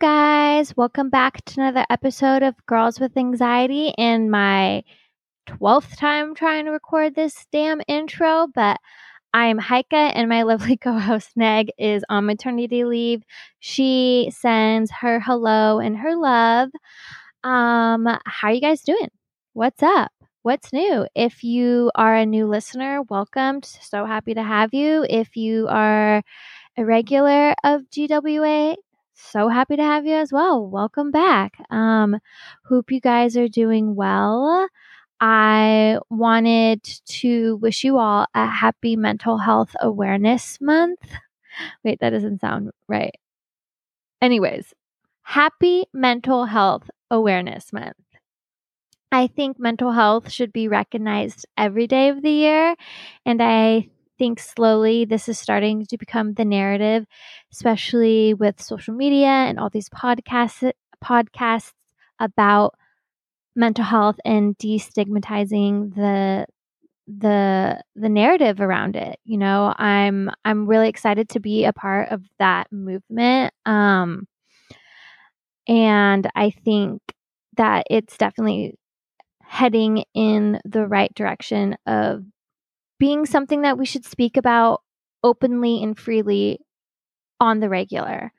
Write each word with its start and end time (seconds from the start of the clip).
guys. 0.00 0.74
Welcome 0.78 1.10
back 1.10 1.44
to 1.44 1.60
another 1.60 1.84
episode 1.90 2.42
of 2.42 2.54
Girls 2.64 2.98
with 2.98 3.18
Anxiety 3.18 3.92
and 3.98 4.30
my 4.30 4.82
12th 5.46 5.94
time 5.98 6.34
trying 6.34 6.64
to 6.64 6.70
record 6.70 7.14
this 7.14 7.46
damn 7.52 7.82
intro, 7.86 8.46
but 8.54 8.78
I'm 9.34 9.58
Heike 9.58 9.92
and 9.92 10.26
my 10.26 10.42
lovely 10.44 10.78
co 10.78 10.98
host 10.98 11.32
Neg 11.36 11.70
is 11.78 12.02
on 12.08 12.24
maternity 12.24 12.84
leave. 12.84 13.24
She 13.58 14.32
sends 14.34 14.90
her 14.90 15.20
hello 15.20 15.80
and 15.80 15.98
her 15.98 16.16
love. 16.16 16.70
Um, 17.44 18.06
how 18.24 18.48
are 18.48 18.52
you 18.52 18.62
guys 18.62 18.80
doing? 18.80 19.10
What's 19.52 19.82
up? 19.82 20.12
What's 20.40 20.72
new? 20.72 21.06
If 21.14 21.44
you 21.44 21.90
are 21.94 22.14
a 22.14 22.24
new 22.24 22.46
listener, 22.46 23.02
welcome. 23.10 23.62
So 23.62 24.06
happy 24.06 24.32
to 24.32 24.42
have 24.42 24.72
you. 24.72 25.04
If 25.10 25.36
you 25.36 25.68
are 25.68 26.22
a 26.78 26.84
regular 26.86 27.54
of 27.64 27.82
GWA, 27.90 28.76
so 29.22 29.48
happy 29.48 29.76
to 29.76 29.82
have 29.82 30.06
you 30.06 30.14
as 30.14 30.32
well. 30.32 30.66
Welcome 30.66 31.10
back. 31.10 31.54
Um, 31.70 32.18
hope 32.66 32.90
you 32.90 33.00
guys 33.00 33.36
are 33.36 33.48
doing 33.48 33.94
well. 33.94 34.68
I 35.20 35.98
wanted 36.10 36.82
to 36.84 37.56
wish 37.56 37.84
you 37.84 37.98
all 37.98 38.26
a 38.34 38.46
happy 38.46 38.96
mental 38.96 39.38
health 39.38 39.76
awareness 39.80 40.58
month. 40.60 41.00
Wait, 41.84 42.00
that 42.00 42.10
doesn't 42.10 42.40
sound 42.40 42.70
right. 42.88 43.14
Anyways, 44.22 44.72
happy 45.22 45.84
mental 45.92 46.46
health 46.46 46.88
awareness 47.10 47.70
month. 47.70 47.96
I 49.12 49.26
think 49.26 49.58
mental 49.58 49.92
health 49.92 50.30
should 50.30 50.52
be 50.52 50.68
recognized 50.68 51.46
every 51.56 51.86
day 51.86 52.08
of 52.08 52.22
the 52.22 52.30
year. 52.30 52.74
And 53.26 53.42
I 53.42 53.88
think 54.20 54.40
slowly 54.40 55.06
this 55.06 55.28
is 55.28 55.38
starting 55.40 55.86
to 55.86 55.98
become 55.98 56.34
the 56.34 56.46
narrative, 56.46 57.06
especially 57.52 58.34
with 58.34 58.62
social 58.62 58.94
media 58.94 59.28
and 59.28 59.58
all 59.60 59.70
these 59.70 59.90
podcasts 59.90 60.72
podcasts 61.04 61.72
about 62.20 62.74
mental 63.56 63.84
health 63.84 64.18
and 64.24 64.56
destigmatizing 64.58 65.94
the 65.96 66.46
the 67.08 67.82
the 67.96 68.08
narrative 68.08 68.60
around 68.60 68.96
it 68.96 69.18
you 69.24 69.38
know? 69.38 69.74
I'm 69.78 70.30
i'm 70.44 70.66
really 70.66 70.88
excited 70.88 71.28
to 71.30 71.40
be 71.40 71.64
a 71.66 71.72
part 71.72 72.10
of 72.10 72.22
that 72.38 72.72
movement 72.72 73.54
um 73.66 74.26
and 75.68 76.28
i 76.34 76.50
think 76.50 77.00
that 77.56 77.84
it's 77.90 78.16
definitely 78.16 78.74
heading 79.42 80.04
in 80.14 80.60
the 80.64 80.86
right 80.86 81.12
direction 81.14 81.76
of 81.86 82.24
being 83.00 83.26
something 83.26 83.62
that 83.62 83.78
we 83.78 83.86
should 83.86 84.04
speak 84.04 84.36
about 84.36 84.82
openly 85.24 85.82
and 85.82 85.98
freely 85.98 86.60
on 87.40 87.60
the 87.60 87.68
regular 87.68 88.32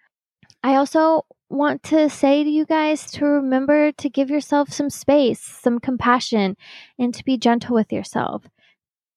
i 0.64 0.76
also 0.76 1.26
want 1.52 1.84
to 1.84 2.10
say 2.10 2.44
to 2.44 2.50
you 2.50 2.66
guys 2.66 3.12
to 3.12 3.26
remember 3.26 3.92
to 3.92 4.10
give 4.10 4.30
yourself 4.30 4.72
some 4.72 4.90
space, 4.90 5.42
some 5.42 5.80
compassion, 5.80 6.56
and 6.98 7.14
to 7.14 7.26
be 7.26 7.38
gentle 7.38 7.76
with 7.76 7.92
yourself. 7.92 8.46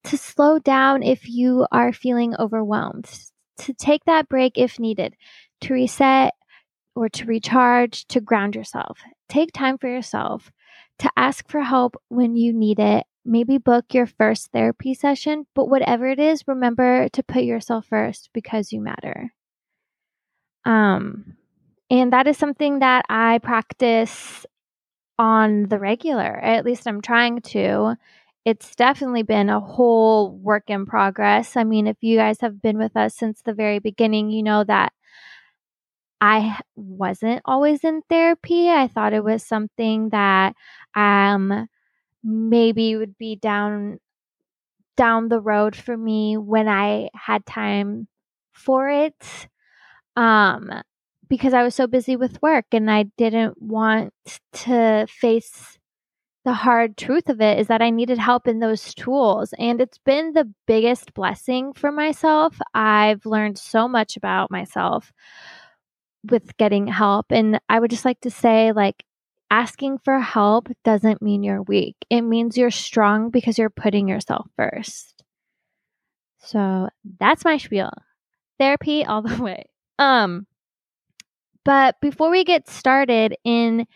To 0.04 0.18
slow 0.18 0.58
down 0.58 1.02
if 1.02 1.28
you 1.28 1.66
are 1.72 1.92
feeling 1.92 2.34
overwhelmed, 2.38 3.08
to 3.58 3.72
take 3.72 4.04
that 4.04 4.28
break 4.28 4.58
if 4.58 4.80
needed, 4.80 5.14
to 5.62 5.74
reset 5.74 6.34
or 6.96 7.08
to 7.10 7.24
recharge, 7.24 8.04
to 8.06 8.20
ground 8.20 8.54
yourself. 8.54 8.98
Take 9.28 9.52
time 9.52 9.78
for 9.78 9.88
yourself, 9.88 10.50
to 10.98 11.10
ask 11.16 11.48
for 11.48 11.60
help 11.60 11.96
when 12.08 12.36
you 12.36 12.52
need 12.52 12.80
it. 12.80 13.06
Maybe 13.24 13.58
book 13.58 13.86
your 13.92 14.06
first 14.06 14.50
therapy 14.52 14.94
session, 14.94 15.46
but 15.54 15.68
whatever 15.68 16.06
it 16.08 16.18
is, 16.18 16.46
remember 16.46 17.08
to 17.10 17.22
put 17.22 17.44
yourself 17.44 17.86
first 17.86 18.30
because 18.34 18.72
you 18.72 18.80
matter. 18.80 19.32
Um, 20.64 21.36
and 21.90 22.12
that 22.12 22.26
is 22.26 22.36
something 22.36 22.80
that 22.80 23.04
I 23.08 23.38
practice 23.38 24.46
on 25.18 25.68
the 25.68 25.78
regular. 25.78 26.38
At 26.38 26.64
least 26.64 26.86
I'm 26.86 27.00
trying 27.00 27.40
to. 27.42 27.96
It's 28.44 28.74
definitely 28.74 29.22
been 29.22 29.48
a 29.48 29.60
whole 29.60 30.36
work 30.36 30.64
in 30.68 30.84
progress. 30.86 31.56
I 31.56 31.64
mean, 31.64 31.86
if 31.86 31.96
you 32.02 32.16
guys 32.18 32.40
have 32.40 32.60
been 32.60 32.76
with 32.78 32.96
us 32.96 33.16
since 33.16 33.40
the 33.42 33.54
very 33.54 33.78
beginning, 33.78 34.30
you 34.30 34.42
know 34.42 34.64
that 34.64 34.92
I 36.20 36.58
wasn't 36.76 37.42
always 37.44 37.84
in 37.84 38.02
therapy. 38.08 38.70
I 38.70 38.88
thought 38.88 39.12
it 39.12 39.24
was 39.24 39.44
something 39.44 40.10
that 40.10 40.54
um 40.94 41.68
maybe 42.24 42.96
would 42.96 43.18
be 43.18 43.36
down 43.36 44.00
down 44.96 45.28
the 45.28 45.40
road 45.40 45.74
for 45.76 45.96
me 45.96 46.36
when 46.36 46.68
I 46.68 47.10
had 47.14 47.44
time 47.46 48.08
for 48.52 48.88
it. 48.88 49.48
Um 50.16 50.70
because 51.28 51.54
I 51.54 51.62
was 51.62 51.74
so 51.74 51.86
busy 51.86 52.16
with 52.16 52.42
work 52.42 52.66
and 52.72 52.90
I 52.90 53.04
didn't 53.18 53.60
want 53.60 54.12
to 54.52 55.06
face 55.08 55.78
the 56.44 56.52
hard 56.54 56.96
truth 56.96 57.28
of 57.30 57.40
it 57.40 57.58
is 57.58 57.68
that 57.68 57.82
I 57.82 57.90
needed 57.90 58.18
help 58.18 58.48
in 58.48 58.60
those 58.60 58.94
tools. 58.94 59.54
And 59.58 59.80
it's 59.80 59.98
been 59.98 60.32
the 60.34 60.52
biggest 60.66 61.14
blessing 61.14 61.72
for 61.74 61.92
myself. 61.92 62.58
I've 62.74 63.26
learned 63.26 63.58
so 63.58 63.88
much 63.88 64.16
about 64.16 64.50
myself 64.50 65.12
with 66.30 66.56
getting 66.56 66.86
help. 66.86 67.26
And 67.30 67.60
I 67.68 67.80
would 67.80 67.90
just 67.90 68.04
like 68.04 68.20
to 68.20 68.30
say, 68.30 68.72
like, 68.72 69.04
asking 69.50 69.98
for 69.98 70.18
help 70.18 70.68
doesn't 70.84 71.22
mean 71.22 71.42
you're 71.42 71.62
weak, 71.62 71.96
it 72.10 72.22
means 72.22 72.56
you're 72.56 72.70
strong 72.70 73.30
because 73.30 73.58
you're 73.58 73.70
putting 73.70 74.08
yourself 74.08 74.48
first. 74.56 75.22
So 76.38 76.88
that's 77.18 77.44
my 77.44 77.56
spiel. 77.56 77.90
Therapy 78.58 79.04
all 79.04 79.22
the 79.22 79.36
way. 79.42 79.64
Um, 79.98 80.46
but 81.64 81.96
before 82.00 82.30
we 82.30 82.44
get 82.44 82.68
started 82.68 83.36
in 83.44 83.86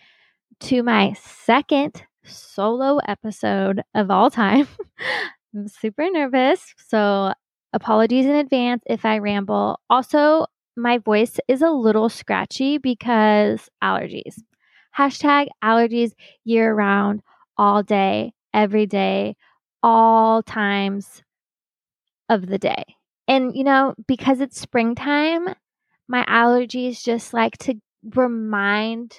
to 0.60 0.82
my 0.82 1.14
second 1.14 2.02
solo 2.24 2.98
episode 3.06 3.82
of 3.94 4.10
all 4.10 4.30
time, 4.30 4.66
I'm 5.54 5.68
super 5.68 6.08
nervous. 6.10 6.74
So 6.88 7.32
apologies 7.72 8.26
in 8.26 8.34
advance 8.34 8.82
if 8.86 9.04
I 9.04 9.18
ramble. 9.18 9.80
Also, 9.90 10.46
my 10.76 10.98
voice 10.98 11.38
is 11.48 11.60
a 11.60 11.70
little 11.70 12.08
scratchy 12.08 12.78
because 12.78 13.68
allergies. 13.82 14.40
Hashtag 14.96 15.48
allergies 15.62 16.12
year 16.44 16.74
round, 16.74 17.22
all 17.56 17.82
day, 17.82 18.32
every 18.52 18.86
day, 18.86 19.36
all 19.82 20.42
times 20.42 21.22
of 22.28 22.46
the 22.46 22.58
day. 22.58 22.84
And, 23.26 23.54
you 23.56 23.64
know, 23.64 23.94
because 24.06 24.40
it's 24.40 24.60
springtime, 24.60 25.48
my 26.08 26.24
allergies 26.26 27.02
just 27.02 27.32
like 27.32 27.58
to 27.58 27.74
remind 28.14 29.18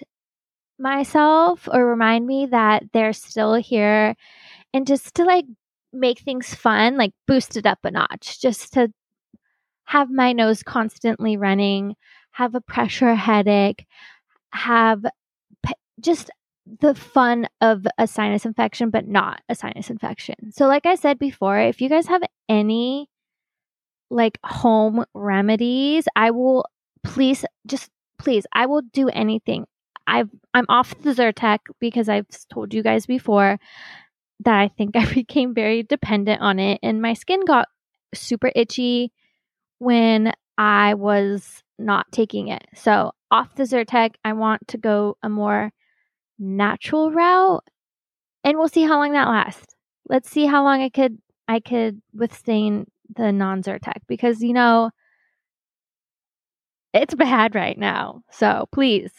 myself 0.80 1.68
or 1.72 1.86
remind 1.86 2.26
me 2.26 2.48
that 2.48 2.84
they're 2.94 3.14
still 3.14 3.54
here 3.56 4.16
and 4.74 4.88
just 4.88 5.16
to 5.16 5.24
like 5.24 5.46
make 5.94 6.20
things 6.20 6.54
fun, 6.54 6.98
like 6.98 7.12
boost 7.28 7.58
it 7.58 7.66
up 7.66 7.80
a 7.84 7.92
notch, 7.92 8.42
just 8.42 8.74
to 8.74 8.92
have 9.86 10.10
my 10.10 10.34
nose 10.34 10.64
constantly 10.64 11.38
running, 11.38 11.96
have 12.32 12.56
a 12.56 12.62
pressure 12.62 13.16
headache, 13.16 13.86
have 14.54 15.04
just 16.00 16.30
the 16.82 16.94
fun 16.94 17.48
of 17.62 17.88
a 17.98 18.06
sinus 18.08 18.46
infection, 18.46 18.90
but 18.90 19.08
not 19.08 19.42
a 19.50 19.56
sinus 19.56 19.90
infection. 19.90 20.52
So, 20.52 20.68
like 20.68 20.86
I 20.86 20.96
said 20.96 21.20
before, 21.20 21.60
if 21.60 21.82
you 21.82 21.90
guys 21.90 22.08
have 22.08 22.22
any 22.48 23.10
like 24.12 24.38
home 24.44 25.06
remedies, 25.14 26.06
I 26.16 26.32
will 26.32 26.66
please 27.04 27.46
just 27.66 27.90
please 28.18 28.46
i 28.54 28.66
will 28.66 28.82
do 28.94 29.10
anything 29.10 29.66
i've 30.08 30.30
i'm 30.54 30.66
off 30.70 30.94
the 31.02 31.12
zyrtec 31.12 31.60
because 31.80 32.10
i've 32.10 32.28
told 32.52 32.74
you 32.74 32.84
guys 32.84 33.06
before 33.06 33.58
that 34.42 34.56
i 34.60 34.68
think 34.68 34.96
i 34.96 35.06
became 35.14 35.54
very 35.54 35.84
dependent 35.84 36.42
on 36.42 36.60
it 36.60 36.80
and 36.84 37.02
my 37.02 37.14
skin 37.14 37.44
got 37.46 37.68
super 38.14 38.52
itchy 38.56 39.12
when 39.80 40.34
i 40.58 40.94
was 40.94 41.64
not 41.78 42.06
taking 42.12 42.50
it 42.50 42.66
so 42.76 43.12
off 43.32 43.56
the 43.56 43.64
zyrtec 43.64 44.12
i 44.26 44.34
want 44.34 44.68
to 44.68 44.78
go 44.78 45.18
a 45.24 45.30
more 45.30 45.72
natural 46.40 47.12
route 47.12 47.64
and 48.44 48.58
we'll 48.58 48.68
see 48.68 48.84
how 48.84 48.98
long 48.98 49.12
that 49.12 49.28
lasts 49.28 49.76
let's 50.08 50.30
see 50.30 50.46
how 50.46 50.64
long 50.64 50.82
i 50.82 50.90
could 50.90 51.18
i 51.48 51.60
could 51.60 52.02
withstand 52.14 52.88
the 53.16 53.32
non 53.32 53.62
zyrtec 53.62 54.02
because 54.08 54.42
you 54.42 54.54
know 54.54 54.90
it's 56.94 57.14
bad 57.14 57.56
right 57.56 57.78
now. 57.78 58.24
So 58.32 58.68
please 58.72 59.12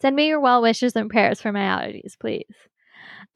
send 0.00 0.16
me 0.16 0.28
your 0.28 0.40
well 0.40 0.62
wishes 0.62 0.96
and 0.96 1.10
prayers 1.10 1.40
for 1.40 1.52
my 1.52 1.60
allergies, 1.60 2.18
please. 2.18 2.54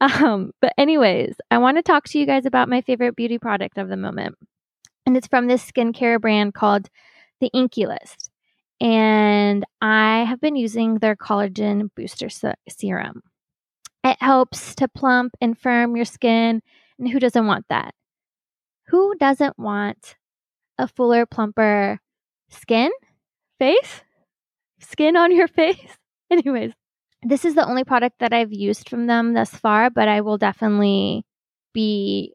Um, 0.01 0.51
but 0.61 0.73
anyways, 0.77 1.35
I 1.51 1.57
want 1.57 1.77
to 1.77 1.83
talk 1.83 2.05
to 2.05 2.19
you 2.19 2.25
guys 2.25 2.45
about 2.45 2.69
my 2.69 2.81
favorite 2.81 3.17
beauty 3.17 3.37
product 3.37 3.77
of 3.77 3.89
the 3.89 3.97
moment. 3.97 4.35
And 5.05 5.17
it's 5.17 5.27
from 5.27 5.47
this 5.47 5.69
skincare 5.69 6.21
brand 6.21 6.53
called 6.53 6.89
the 7.41 7.49
Inkey 7.53 7.85
List. 7.85 8.28
And 8.81 9.65
I 9.81 10.23
have 10.23 10.39
been 10.39 10.55
using 10.55 10.95
their 10.95 11.15
collagen 11.15 11.89
booster 11.95 12.29
serum. 12.69 13.21
It 14.03 14.17
helps 14.21 14.75
to 14.75 14.87
plump 14.87 15.33
and 15.41 15.57
firm 15.57 15.95
your 15.95 16.05
skin. 16.05 16.61
And 16.97 17.09
who 17.09 17.19
doesn't 17.19 17.47
want 17.47 17.65
that? 17.69 17.93
Who 18.87 19.15
doesn't 19.19 19.59
want 19.59 20.15
a 20.77 20.87
fuller, 20.87 21.25
plumper 21.25 21.99
skin? 22.49 22.91
face? 23.59 24.03
skin 24.79 25.15
on 25.15 25.35
your 25.35 25.47
face. 25.59 25.97
Anyways, 26.31 26.71
this 27.21 27.45
is 27.45 27.53
the 27.53 27.67
only 27.67 27.83
product 27.83 28.19
that 28.19 28.33
I've 28.33 28.53
used 28.53 28.89
from 28.89 29.07
them 29.07 29.33
thus 29.33 29.49
far, 29.49 29.89
but 29.89 30.07
I 30.07 30.21
will 30.21 30.37
definitely 30.37 31.25
be 31.73 32.33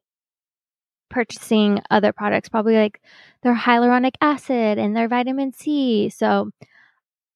purchasing 1.15 1.81
other 1.91 2.13
products, 2.13 2.49
probably 2.49 2.75
like 2.75 3.01
their 3.43 3.55
hyaluronic 3.55 4.17
acid 4.21 4.79
and 4.79 4.97
their 4.97 5.09
vitamin 5.09 5.53
C. 5.53 6.11
So 6.11 6.51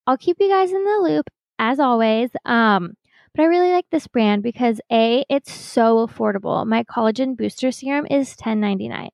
I'll 0.07 0.19
keep 0.19 0.37
you 0.41 0.51
guys 0.51 0.73
in 0.73 0.85
the 0.85 1.01
loop 1.01 1.31
as 1.59 1.79
always. 1.79 2.31
Um, 2.45 2.95
but 3.35 3.43
I 3.43 3.47
really 3.47 3.71
like 3.71 3.87
this 3.91 4.09
brand 4.09 4.43
because 4.43 4.81
A, 4.91 5.25
it's 5.31 5.53
so 5.53 6.07
affordable. 6.07 6.67
My 6.67 6.83
collagen 6.83 7.37
booster 7.37 7.71
serum 7.71 8.07
is 8.11 8.35
$10.99. 8.35 9.11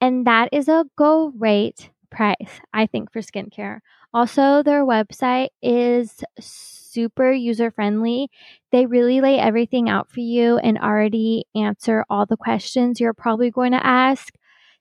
And 0.00 0.26
that 0.26 0.50
is 0.52 0.68
a 0.68 0.84
great 0.96 1.90
price, 2.10 2.60
I 2.72 2.86
think, 2.86 3.10
for 3.12 3.20
skincare. 3.20 3.80
Also, 4.12 4.62
their 4.62 4.84
website 4.84 5.48
is 5.62 6.22
super 6.38 7.32
user 7.32 7.70
friendly. 7.70 8.30
They 8.70 8.86
really 8.86 9.20
lay 9.20 9.38
everything 9.38 9.88
out 9.88 10.10
for 10.10 10.20
you 10.20 10.58
and 10.58 10.78
already 10.78 11.46
answer 11.54 12.04
all 12.10 12.26
the 12.26 12.36
questions 12.36 13.00
you're 13.00 13.14
probably 13.14 13.50
going 13.50 13.72
to 13.72 13.86
ask. 13.86 14.34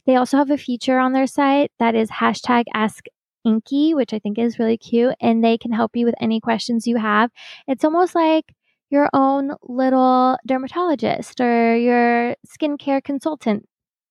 They 0.06 0.16
also 0.16 0.38
have 0.38 0.52
a 0.52 0.58
feature 0.58 1.00
on 1.00 1.14
their 1.14 1.28
site 1.28 1.72
that 1.80 1.96
is 1.96 2.10
hashtag 2.10 2.64
ask 2.74 3.06
Inkey, 3.46 3.96
which 3.96 4.14
I 4.14 4.20
think 4.20 4.38
is 4.38 4.60
really 4.60 4.78
cute, 4.78 5.16
and 5.22 5.44
they 5.44 5.58
can 5.58 5.72
help 5.72 5.96
you 5.96 6.06
with 6.06 6.16
any 6.20 6.40
questions 6.40 6.86
you 6.86 6.98
have. 6.98 7.32
It's 7.68 7.86
almost 7.86 8.14
like 8.14 8.46
your 8.90 9.10
own 9.14 9.52
little 9.64 10.38
dermatologist 10.46 11.40
or 11.42 11.76
your 11.76 12.36
skincare 12.48 13.04
consultant 13.04 13.68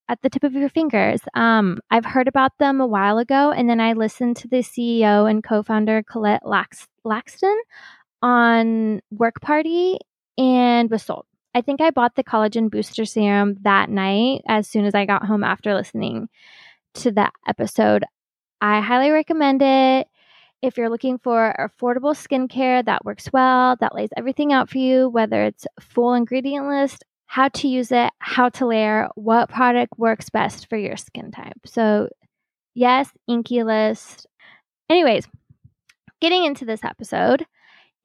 at 0.09 0.21
the 0.23 0.31
tip 0.31 0.45
of 0.45 0.53
your 0.53 0.69
fingers. 0.69 1.21
Um, 1.35 1.81
I've 1.91 2.05
heard 2.05 2.29
about 2.29 2.53
them 2.59 2.81
a 2.81 2.87
while 2.87 3.19
ago, 3.19 3.51
and 3.51 3.69
then 3.69 3.81
I 3.81 3.93
listened 3.93 4.37
to 4.39 4.49
the 4.49 4.59
CEO 4.59 5.29
and 5.29 5.43
co-founder 5.43 6.05
Colette 6.05 6.47
Lax- 6.47 6.89
Laxton 7.05 7.57
on 8.27 9.01
Work 9.13 9.41
Party 9.41 9.99
and 10.37 10.91
was 10.91 11.05
sold. 11.05 11.27
I 11.55 11.61
think 11.61 11.81
I 11.81 11.91
bought 11.91 12.17
the 12.17 12.25
collagen 12.25 12.69
booster 12.69 13.05
serum 13.05 13.55
that 13.63 13.89
night 13.89 14.43
as 14.49 14.69
soon 14.69 14.85
as 14.85 14.97
I 14.97 15.07
got 15.07 15.25
home 15.25 15.45
after 15.45 15.75
listening 15.75 16.29
to 16.95 17.13
that 17.13 17.33
episode. 17.47 18.05
I 18.61 18.81
highly 18.81 19.13
recommend 19.13 19.63
it. 19.63 20.09
If 20.61 20.77
you're 20.77 20.91
looking 20.91 21.19
for 21.19 21.55
affordable 21.57 22.17
skincare 22.17 22.85
that 22.85 23.05
works 23.05 23.29
well, 23.33 23.77
that 23.79 23.95
lays 23.95 24.11
everything 24.17 24.53
out 24.53 24.69
for 24.69 24.79
you, 24.79 25.09
whether 25.09 25.45
it's 25.45 25.65
full 25.79 26.13
ingredient 26.13 26.67
list, 26.67 27.05
how 27.27 27.47
to 27.51 27.69
use 27.69 27.93
it, 27.93 28.11
how 28.19 28.49
to 28.49 28.67
layer, 28.67 29.09
what 29.15 29.51
product 29.51 29.93
works 29.99 30.31
best 30.31 30.69
for 30.69 30.77
your 30.77 30.97
skin 30.97 31.31
type. 31.31 31.61
So, 31.65 32.09
yes, 32.75 33.09
Inkey 33.31 33.65
List. 33.65 34.27
Anyways, 34.91 35.29
getting 36.21 36.45
into 36.45 36.65
this 36.65 36.83
episode, 36.83 37.47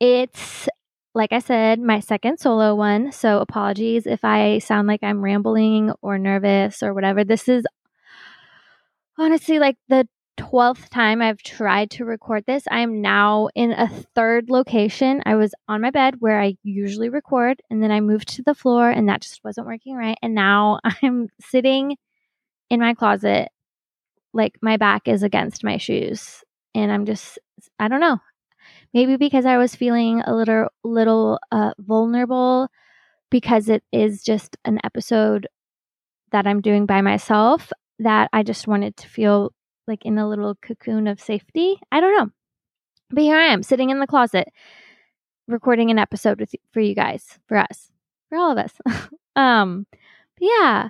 it's 0.01 0.67
like 1.13 1.31
I 1.31 1.39
said, 1.39 1.79
my 1.79 1.99
second 1.99 2.39
solo 2.39 2.73
one. 2.73 3.11
So, 3.11 3.39
apologies 3.39 4.07
if 4.07 4.25
I 4.25 4.59
sound 4.59 4.87
like 4.87 5.03
I'm 5.03 5.21
rambling 5.21 5.93
or 6.01 6.17
nervous 6.17 6.81
or 6.81 6.93
whatever. 6.93 7.23
This 7.23 7.47
is 7.47 7.65
honestly 9.17 9.59
like 9.59 9.77
the 9.89 10.07
12th 10.39 10.89
time 10.89 11.21
I've 11.21 11.43
tried 11.43 11.91
to 11.91 12.05
record 12.05 12.45
this. 12.47 12.63
I 12.71 12.79
am 12.79 13.01
now 13.01 13.49
in 13.53 13.71
a 13.71 13.87
third 14.15 14.49
location. 14.49 15.21
I 15.25 15.35
was 15.35 15.53
on 15.67 15.81
my 15.81 15.91
bed 15.91 16.15
where 16.19 16.41
I 16.41 16.55
usually 16.63 17.09
record, 17.09 17.61
and 17.69 17.83
then 17.83 17.91
I 17.91 17.99
moved 17.99 18.29
to 18.29 18.43
the 18.43 18.55
floor, 18.55 18.89
and 18.89 19.07
that 19.07 19.21
just 19.21 19.43
wasn't 19.43 19.67
working 19.67 19.95
right. 19.95 20.17
And 20.23 20.33
now 20.33 20.79
I'm 21.03 21.29
sitting 21.39 21.97
in 22.71 22.79
my 22.79 22.95
closet, 22.95 23.49
like 24.33 24.55
my 24.61 24.77
back 24.77 25.07
is 25.07 25.21
against 25.21 25.63
my 25.63 25.77
shoes. 25.77 26.43
And 26.73 26.91
I'm 26.91 27.05
just, 27.05 27.37
I 27.79 27.87
don't 27.89 27.99
know. 27.99 28.19
Maybe 28.93 29.15
because 29.15 29.45
I 29.45 29.57
was 29.57 29.75
feeling 29.75 30.21
a 30.21 30.35
little, 30.35 30.67
little 30.83 31.39
uh, 31.51 31.73
vulnerable 31.79 32.69
because 33.29 33.69
it 33.69 33.83
is 33.91 34.23
just 34.23 34.57
an 34.65 34.79
episode 34.83 35.47
that 36.31 36.45
I'm 36.45 36.61
doing 36.61 36.85
by 36.85 37.01
myself 37.01 37.71
that 37.99 38.29
I 38.33 38.43
just 38.43 38.67
wanted 38.67 38.97
to 38.97 39.07
feel 39.07 39.53
like 39.87 40.05
in 40.05 40.17
a 40.17 40.27
little 40.27 40.55
cocoon 40.55 41.07
of 41.07 41.19
safety. 41.19 41.79
I 41.91 41.99
don't 41.99 42.17
know. 42.17 42.31
But 43.09 43.23
here 43.23 43.37
I 43.37 43.47
am 43.47 43.63
sitting 43.63 43.89
in 43.89 43.99
the 43.99 44.07
closet 44.07 44.47
recording 45.47 45.91
an 45.91 45.99
episode 45.99 46.39
with 46.39 46.55
for 46.71 46.79
you 46.79 46.95
guys, 46.95 47.39
for 47.47 47.57
us, 47.57 47.91
for 48.29 48.37
all 48.37 48.51
of 48.51 48.57
us. 48.57 48.73
um 49.35 49.85
yeah. 50.39 50.89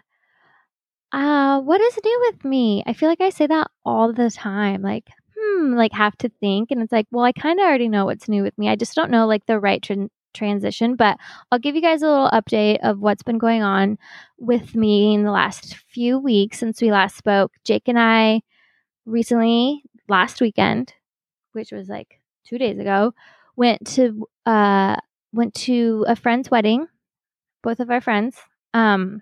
Uh 1.12 1.60
what 1.62 1.82
is 1.82 1.98
new 2.04 2.32
with 2.32 2.46
me? 2.46 2.84
I 2.86 2.94
feel 2.94 3.10
like 3.10 3.22
I 3.22 3.30
say 3.30 3.48
that 3.48 3.70
all 3.86 4.14
the 4.14 4.30
time. 4.30 4.82
Like, 4.82 5.10
hmm, 5.42 5.74
like 5.74 5.94
have 5.94 6.18
to 6.20 6.30
think 6.40 6.72
and 6.72 6.82
it's 6.82 6.92
like, 6.92 7.08
well, 7.12 7.26
I 7.26 7.32
kind 7.32 7.60
of 7.60 7.66
already 7.66 7.90
know 7.90 8.06
what's 8.06 8.30
new 8.30 8.44
with 8.44 8.58
me. 8.58 8.70
I 8.70 8.76
just 8.76 8.96
don't 8.96 9.12
know 9.12 9.28
like 9.28 9.46
the 9.46 9.60
right 9.60 9.82
tra- 9.82 10.10
transition, 10.34 10.96
but 10.96 11.18
I'll 11.52 11.60
give 11.60 11.76
you 11.76 11.82
guys 11.82 12.02
a 12.02 12.08
little 12.08 12.30
update 12.30 12.80
of 12.84 13.00
what's 13.00 13.24
been 13.24 13.38
going 13.38 13.64
on 13.64 13.98
with 14.40 14.76
me 14.76 15.14
in 15.14 15.24
the 15.24 15.32
last 15.32 15.76
few 15.92 16.20
weeks 16.20 16.60
since 16.60 16.82
we 16.82 16.92
last 16.92 17.18
spoke. 17.18 17.52
Jake 17.64 17.88
and 17.88 18.00
I 18.00 18.42
recently, 19.06 19.84
last 20.08 20.42
weekend, 20.42 20.94
which 21.54 21.72
was 21.72 21.90
like 21.90 22.20
two 22.46 22.58
days 22.58 22.80
ago, 22.80 23.14
went 23.56 23.86
to 23.88 24.28
uh 24.46 24.96
went 25.34 25.54
to 25.54 26.06
a 26.08 26.16
friend's 26.16 26.52
wedding. 26.52 26.88
Both 27.64 27.80
of 27.80 27.92
our 27.92 28.02
friends, 28.02 28.38
um, 28.74 29.22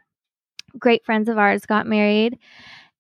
great 0.78 1.06
friends 1.06 1.30
of 1.30 1.38
ours, 1.38 1.66
got 1.66 1.88
married, 1.88 2.40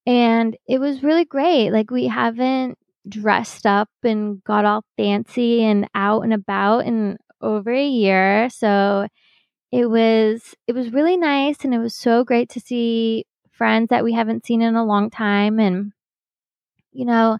and 0.07 0.57
it 0.67 0.79
was 0.79 1.03
really 1.03 1.25
great. 1.25 1.71
Like 1.71 1.91
we 1.91 2.07
haven't 2.07 2.77
dressed 3.09 3.65
up 3.65 3.89
and 4.03 4.43
got 4.43 4.65
all 4.65 4.83
fancy 4.97 5.63
and 5.63 5.87
out 5.95 6.21
and 6.23 6.33
about 6.33 6.85
in 6.85 7.17
over 7.41 7.71
a 7.73 7.87
year, 7.87 8.49
so 8.49 9.07
it 9.71 9.89
was 9.89 10.55
it 10.67 10.73
was 10.73 10.93
really 10.93 11.17
nice 11.17 11.57
and 11.63 11.73
it 11.73 11.79
was 11.79 11.95
so 11.95 12.23
great 12.23 12.49
to 12.49 12.59
see 12.59 13.25
friends 13.51 13.89
that 13.89 14.03
we 14.03 14.13
haven't 14.13 14.45
seen 14.45 14.61
in 14.61 14.75
a 14.75 14.85
long 14.85 15.09
time. 15.09 15.59
And 15.59 15.93
you 16.91 17.05
know, 17.05 17.37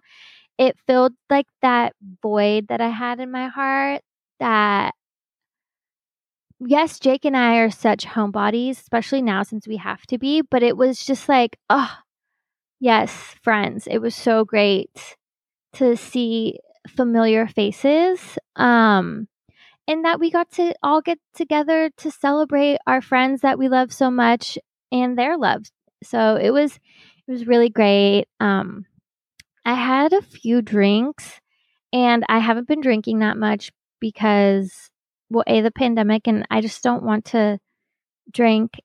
it 0.58 0.76
filled 0.86 1.14
like 1.30 1.46
that 1.62 1.94
void 2.22 2.68
that 2.68 2.80
I 2.80 2.88
had 2.90 3.20
in 3.20 3.30
my 3.30 3.48
heart 3.48 4.02
that 4.40 4.94
yes, 6.60 6.98
Jake 7.00 7.24
and 7.24 7.36
I 7.36 7.56
are 7.58 7.70
such 7.70 8.06
homebodies, 8.06 8.72
especially 8.72 9.22
now 9.22 9.42
since 9.42 9.66
we 9.66 9.76
have 9.78 10.02
to 10.08 10.18
be, 10.18 10.42
but 10.42 10.62
it 10.62 10.76
was 10.76 11.04
just 11.04 11.28
like, 11.28 11.56
oh, 11.70 11.90
yes, 12.80 13.12
friends. 13.42 13.86
It 13.86 13.98
was 13.98 14.14
so 14.14 14.44
great 14.44 15.16
to 15.74 15.96
see 15.96 16.58
familiar 16.88 17.46
faces. 17.46 18.38
Um, 18.56 19.28
and 19.86 20.04
that 20.04 20.20
we 20.20 20.30
got 20.30 20.50
to 20.52 20.72
all 20.82 21.00
get 21.00 21.18
together 21.34 21.90
to 21.96 22.10
celebrate 22.10 22.78
our 22.86 23.00
friends 23.00 23.40
that 23.40 23.58
we 23.58 23.68
love 23.68 23.92
so 23.92 24.10
much 24.10 24.56
and 24.92 25.18
their 25.18 25.36
love. 25.36 25.64
So 26.02 26.36
it 26.36 26.50
was 26.50 26.78
it 27.26 27.32
was 27.32 27.46
really 27.46 27.70
great. 27.70 28.26
Um, 28.38 28.86
I 29.64 29.74
had 29.74 30.12
a 30.12 30.22
few 30.22 30.62
drinks 30.62 31.40
and 31.92 32.24
I 32.28 32.38
haven't 32.38 32.68
been 32.68 32.80
drinking 32.80 33.18
that 33.18 33.36
much 33.36 33.72
because, 34.00 34.90
well, 35.28 35.44
A, 35.46 35.60
the 35.60 35.70
pandemic, 35.70 36.26
and 36.26 36.46
I 36.50 36.60
just 36.60 36.82
don't 36.82 37.02
want 37.02 37.26
to 37.26 37.58
drink 38.32 38.80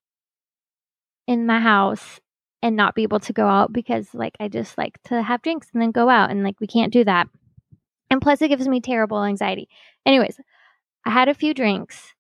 in 1.28 1.46
my 1.46 1.60
house 1.60 2.20
and 2.66 2.76
not 2.76 2.96
be 2.96 3.04
able 3.04 3.20
to 3.20 3.32
go 3.32 3.46
out 3.46 3.72
because, 3.72 4.12
like, 4.16 4.36
I 4.40 4.48
just 4.48 4.76
like 4.76 5.00
to 5.04 5.22
have 5.22 5.44
drinks 5.44 5.68
and 5.72 5.80
then 5.80 5.92
go 5.92 6.10
out, 6.10 6.32
and, 6.32 6.44
like, 6.44 6.60
we 6.60 6.66
can't 6.66 6.92
do 6.92 7.04
that. 7.04 7.28
And 8.10 8.20
plus, 8.20 8.42
it 8.42 8.48
gives 8.48 8.68
me 8.68 8.82
terrible 8.82 9.24
anxiety. 9.24 9.70
Anyways, 10.04 10.40
I 11.06 11.12
had 11.12 11.30
a 11.30 11.36
few 11.36 11.54
drinks. 11.54 12.16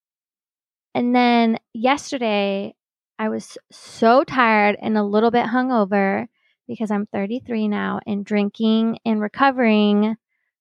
And 0.94 1.16
then 1.16 1.58
yesterday, 1.74 2.76
I 3.18 3.30
was 3.30 3.58
so 3.72 4.24
tired 4.24 4.78
and 4.80 5.00
a 5.00 5.04
little 5.04 5.32
bit 5.32 5.48
hungover 5.48 6.28
because 6.68 6.92
I'm 6.92 7.08
33 7.08 7.68
now 7.68 8.00
and 8.06 8.24
drinking 8.24 9.00
and 9.04 9.20
recovering 9.20 10.16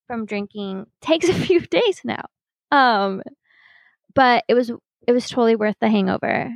from 0.07 0.25
drinking 0.25 0.87
takes 1.01 1.29
a 1.29 1.33
few 1.33 1.59
days 1.59 2.01
now. 2.03 2.25
Um 2.71 3.21
but 4.15 4.45
it 4.47 4.55
was 4.55 4.71
it 5.07 5.11
was 5.11 5.29
totally 5.29 5.55
worth 5.55 5.75
the 5.79 5.89
hangover. 5.89 6.51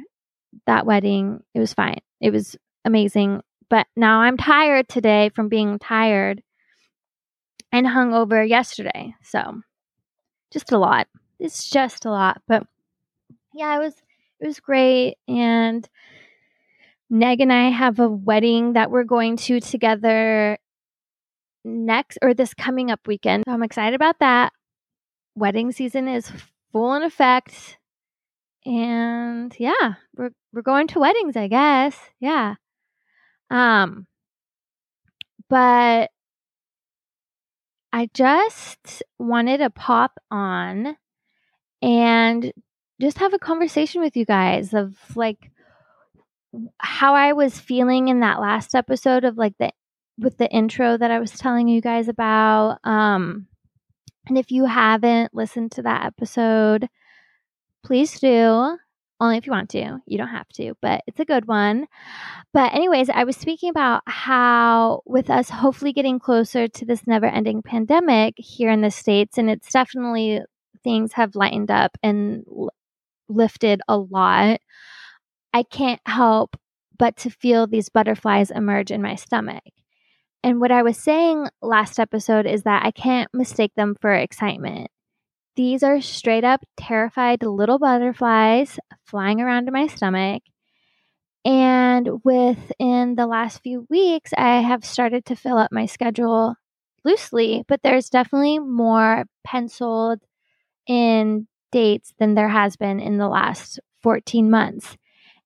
That 0.66 0.86
wedding, 0.86 1.44
it 1.54 1.60
was 1.60 1.74
fine. 1.74 2.00
It 2.22 2.32
was 2.32 2.56
amazing. 2.86 3.42
But 3.70 3.88
now 3.96 4.22
I'm 4.22 4.38
tired 4.38 4.90
today 4.90 5.30
from 5.30 5.48
being 5.48 5.80
tired 5.80 6.42
and 7.72 7.86
hungover 7.86 8.48
yesterday. 8.48 9.14
So 9.22 9.62
just 10.52 10.72
a 10.72 10.78
lot. 10.78 11.08
It's 11.40 11.70
just 11.70 12.06
a 12.06 12.10
lot. 12.12 12.42
But 12.48 12.66
yeah, 13.54 13.76
it 13.76 13.80
was 13.80 13.94
it 14.40 14.48
was 14.48 14.60
great 14.60 15.18
and 15.28 15.88
Neg 17.10 17.42
and 17.42 17.52
I 17.52 17.70
have 17.70 18.00
a 18.00 18.08
wedding 18.08 18.74
that 18.74 18.92
we're 18.92 19.04
going 19.04 19.38
to 19.38 19.60
together 19.60 20.58
next 21.64 22.18
or 22.22 22.34
this 22.34 22.54
coming 22.54 22.92
up 22.92 23.08
weekend. 23.08 23.44
So 23.48 23.54
I'm 23.54 23.64
excited 23.64 23.96
about 23.96 24.20
that. 24.20 24.54
Wedding 25.36 25.72
season 25.72 26.08
is 26.08 26.32
full 26.72 26.94
in 26.96 27.04
effect. 27.04 27.78
And 28.66 29.56
yeah, 29.58 29.94
we're 30.16 30.32
we're 30.54 30.62
going 30.62 30.88
to 30.88 31.00
weddings, 31.00 31.36
I 31.36 31.48
guess. 31.48 31.98
Yeah. 32.20 32.56
Um 33.50 34.08
but 35.50 36.12
I 37.92 38.10
just 38.14 39.04
wanted 39.18 39.58
to 39.60 39.70
pop 39.70 40.20
on 40.30 40.96
and 41.82 42.54
just 43.02 43.18
have 43.18 43.34
a 43.34 43.40
conversation 43.40 44.02
with 44.02 44.16
you 44.16 44.26
guys 44.26 44.74
of 44.74 44.96
like 45.16 45.52
how 46.80 47.16
I 47.16 47.34
was 47.34 47.60
feeling 47.60 48.08
in 48.08 48.20
that 48.22 48.40
last 48.40 48.76
episode 48.76 49.24
of 49.24 49.38
like 49.38 49.54
the 49.60 49.72
with 50.18 50.38
the 50.38 50.50
intro 50.50 50.98
that 50.98 51.12
I 51.12 51.20
was 51.20 51.32
telling 51.32 51.68
you 51.68 51.82
guys 51.82 52.08
about. 52.08 52.80
Um 52.84 53.48
and 54.28 54.38
if 54.38 54.52
you 54.52 54.66
haven't 54.66 55.34
listened 55.34 55.72
to 55.74 55.82
that 55.84 56.06
episode, 56.06 56.88
please 57.84 58.20
do. 58.20 58.78
Only 59.22 59.38
if 59.38 59.46
you 59.46 59.52
want 59.52 59.70
to. 59.72 60.00
You 60.06 60.18
don't 60.18 60.30
have 60.30 60.48
to, 60.54 60.76
but 60.82 61.04
it's 61.06 61.20
a 61.20 61.26
good 61.26 61.46
one. 61.48 61.88
But, 62.54 62.74
anyways, 62.74 63.10
I 63.10 63.26
was 63.26 63.36
speaking 63.36 63.70
about 63.70 64.02
how, 64.08 65.02
with 65.06 65.30
us 65.30 65.50
hopefully 65.50 65.94
getting 65.94 66.20
closer 66.20 66.68
to 66.70 66.86
this 66.86 67.06
never 67.06 67.26
ending 67.26 67.62
pandemic 67.62 68.36
here 68.38 68.72
in 68.72 68.82
the 68.82 68.92
States, 68.92 69.38
and 69.38 69.50
it's 69.50 69.72
definitely 69.72 70.42
things 70.84 71.14
have 71.14 71.36
lightened 71.36 71.70
up 71.70 71.98
and 72.02 72.44
l- 72.48 72.70
lifted 73.28 73.82
a 73.88 73.98
lot, 73.98 74.62
I 75.54 75.64
can't 75.64 76.02
help 76.06 76.56
but 76.98 77.16
to 77.18 77.30
feel 77.30 77.68
these 77.68 77.90
butterflies 77.90 78.52
emerge 78.52 78.92
in 78.92 79.02
my 79.02 79.16
stomach. 79.16 79.64
And 80.44 80.62
what 80.62 80.72
I 80.72 80.84
was 80.84 80.98
saying 80.98 81.48
last 81.62 82.00
episode 82.00 82.46
is 82.46 82.64
that 82.64 82.86
I 82.86 82.92
can't 82.92 83.30
mistake 83.34 83.74
them 83.76 83.96
for 84.00 84.14
excitement. 84.14 84.90
These 85.56 85.84
are 85.84 86.02
straight 86.02 86.44
up 86.44 86.62
terrified 86.78 87.44
little 87.44 87.80
butterflies 87.80 88.80
flying 89.06 89.42
around 89.42 89.68
in 89.68 89.74
my 89.74 89.88
stomach. 89.88 90.44
And 91.46 92.24
within 92.24 93.16
the 93.16 93.28
last 93.28 93.62
few 93.62 93.88
weeks, 93.90 94.32
I 94.38 94.62
have 94.62 94.84
started 94.86 95.26
to 95.26 95.36
fill 95.36 95.58
up 95.58 95.72
my 95.72 95.86
schedule 95.86 96.56
loosely, 97.04 97.64
but 97.68 97.82
there's 97.82 98.10
definitely 98.10 98.60
more 98.60 99.26
penciled 99.44 100.20
in 100.88 101.48
dates 101.72 102.14
than 102.20 102.36
there 102.36 102.50
has 102.50 102.76
been 102.76 103.00
in 103.00 103.18
the 103.18 103.30
last 103.30 103.80
14 104.02 104.50
months. 104.50 104.98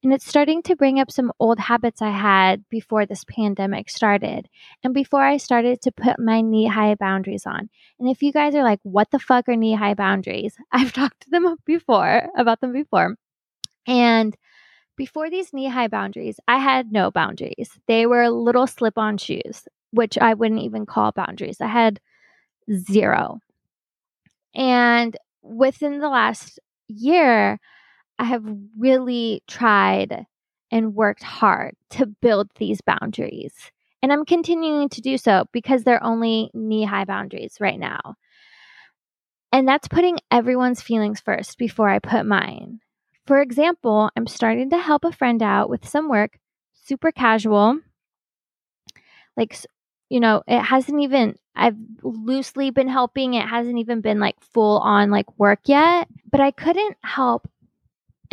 And 0.04 0.14
it's 0.14 0.28
starting 0.28 0.62
to 0.64 0.76
bring 0.76 1.00
up 1.00 1.10
some 1.10 1.32
old 1.40 1.60
habits 1.60 2.02
I 2.02 2.10
had 2.10 2.68
before 2.70 3.06
this 3.06 3.24
pandemic 3.24 3.90
started 3.90 4.50
and 4.84 4.94
before 4.94 5.24
I 5.24 5.38
started 5.38 5.82
to 5.82 5.94
put 5.94 6.20
my 6.20 6.42
knee 6.42 6.68
high 6.68 6.96
boundaries 6.96 7.46
on. 7.46 7.70
And 8.00 8.10
if 8.10 8.22
you 8.22 8.34
guys 8.34 8.54
are 8.54 8.64
like, 8.64 8.82
what 8.84 9.12
the 9.12 9.20
fuck 9.20 9.48
are 9.48 9.56
knee 9.56 9.76
high 9.76 9.94
boundaries? 9.94 10.58
I've 10.74 10.92
talked 10.92 11.22
to 11.22 11.30
them 11.30 11.56
before 11.66 12.28
about 12.38 12.60
them 12.60 12.74
before. 12.74 13.16
And 13.88 14.36
before 14.98 15.30
these 15.30 15.54
knee 15.54 15.70
high 15.70 15.88
boundaries, 15.88 16.38
I 16.50 16.58
had 16.58 16.92
no 16.92 17.10
boundaries. 17.10 17.72
They 17.88 18.06
were 18.06 18.30
little 18.30 18.68
slip 18.68 18.98
on 18.98 19.18
shoes, 19.18 19.68
which 19.92 20.18
I 20.18 20.34
wouldn't 20.34 20.62
even 20.62 20.86
call 20.86 21.14
boundaries. 21.14 21.62
I 21.62 21.68
had 21.68 22.02
zero. 22.72 23.40
And 24.54 25.16
within 25.42 26.00
the 26.00 26.10
last 26.10 26.60
year, 26.88 27.60
I 28.20 28.26
have 28.26 28.44
really 28.78 29.44
tried 29.48 30.26
and 30.72 30.96
worked 30.96 31.24
hard 31.24 31.76
to 31.92 32.06
build 32.06 32.50
these 32.58 32.82
boundaries. 32.82 33.54
And 34.02 34.12
I'm 34.12 34.26
continuing 34.26 34.90
to 34.90 35.02
do 35.02 35.18
so 35.18 35.46
because 35.52 35.84
they're 35.84 36.04
only 36.04 36.52
knee 36.54 36.84
high 36.84 37.06
boundaries 37.06 37.58
right 37.60 37.80
now. 37.80 38.16
And 39.52 39.68
that's 39.68 39.88
putting 39.88 40.18
everyone's 40.32 40.82
feelings 40.82 41.22
first 41.22 41.58
before 41.58 41.90
I 41.90 42.00
put 42.00 42.26
mine. 42.26 42.80
For 43.28 43.40
example, 43.40 44.10
I'm 44.18 44.28
starting 44.28 44.72
to 44.72 44.78
help 44.78 45.06
a 45.06 45.12
friend 45.12 45.42
out 45.42 45.70
with 45.70 45.88
some 45.88 46.10
work, 46.10 46.40
super 46.74 47.12
casual. 47.12 47.80
Like, 49.38 49.56
you 50.10 50.20
know, 50.20 50.44
it 50.48 50.60
hasn't 50.60 51.02
even, 51.02 51.38
I've 51.56 51.78
loosely 52.02 52.72
been 52.72 52.90
helping. 52.90 53.36
It 53.36 53.48
hasn't 53.48 53.78
even 53.78 54.02
been 54.02 54.20
like 54.20 54.36
full 54.42 54.80
on 54.80 55.12
like 55.12 55.40
work 55.40 55.60
yet. 55.66 56.08
But 56.30 56.42
I 56.42 56.52
couldn't 56.52 56.98
help 57.04 57.48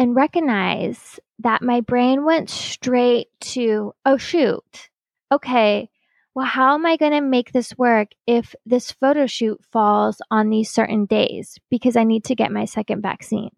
and 0.00 0.16
recognize 0.16 1.20
that 1.40 1.60
my 1.60 1.82
brain 1.82 2.24
went 2.24 2.48
straight 2.48 3.28
to, 3.38 3.92
oh, 4.06 4.16
shoot, 4.16 4.88
okay, 5.30 5.90
well, 6.34 6.46
how 6.46 6.74
am 6.74 6.86
I 6.86 6.96
going 6.96 7.12
to 7.12 7.20
make 7.20 7.52
this 7.52 7.76
work 7.76 8.08
if 8.26 8.54
this 8.64 8.92
photo 8.92 9.26
shoot 9.26 9.62
falls 9.70 10.22
on 10.30 10.48
these 10.48 10.70
certain 10.70 11.04
days 11.04 11.58
because 11.68 11.96
I 11.96 12.04
need 12.04 12.24
to 12.24 12.34
get 12.34 12.50
my 12.50 12.64
second 12.64 13.02
vaccine? 13.02 13.50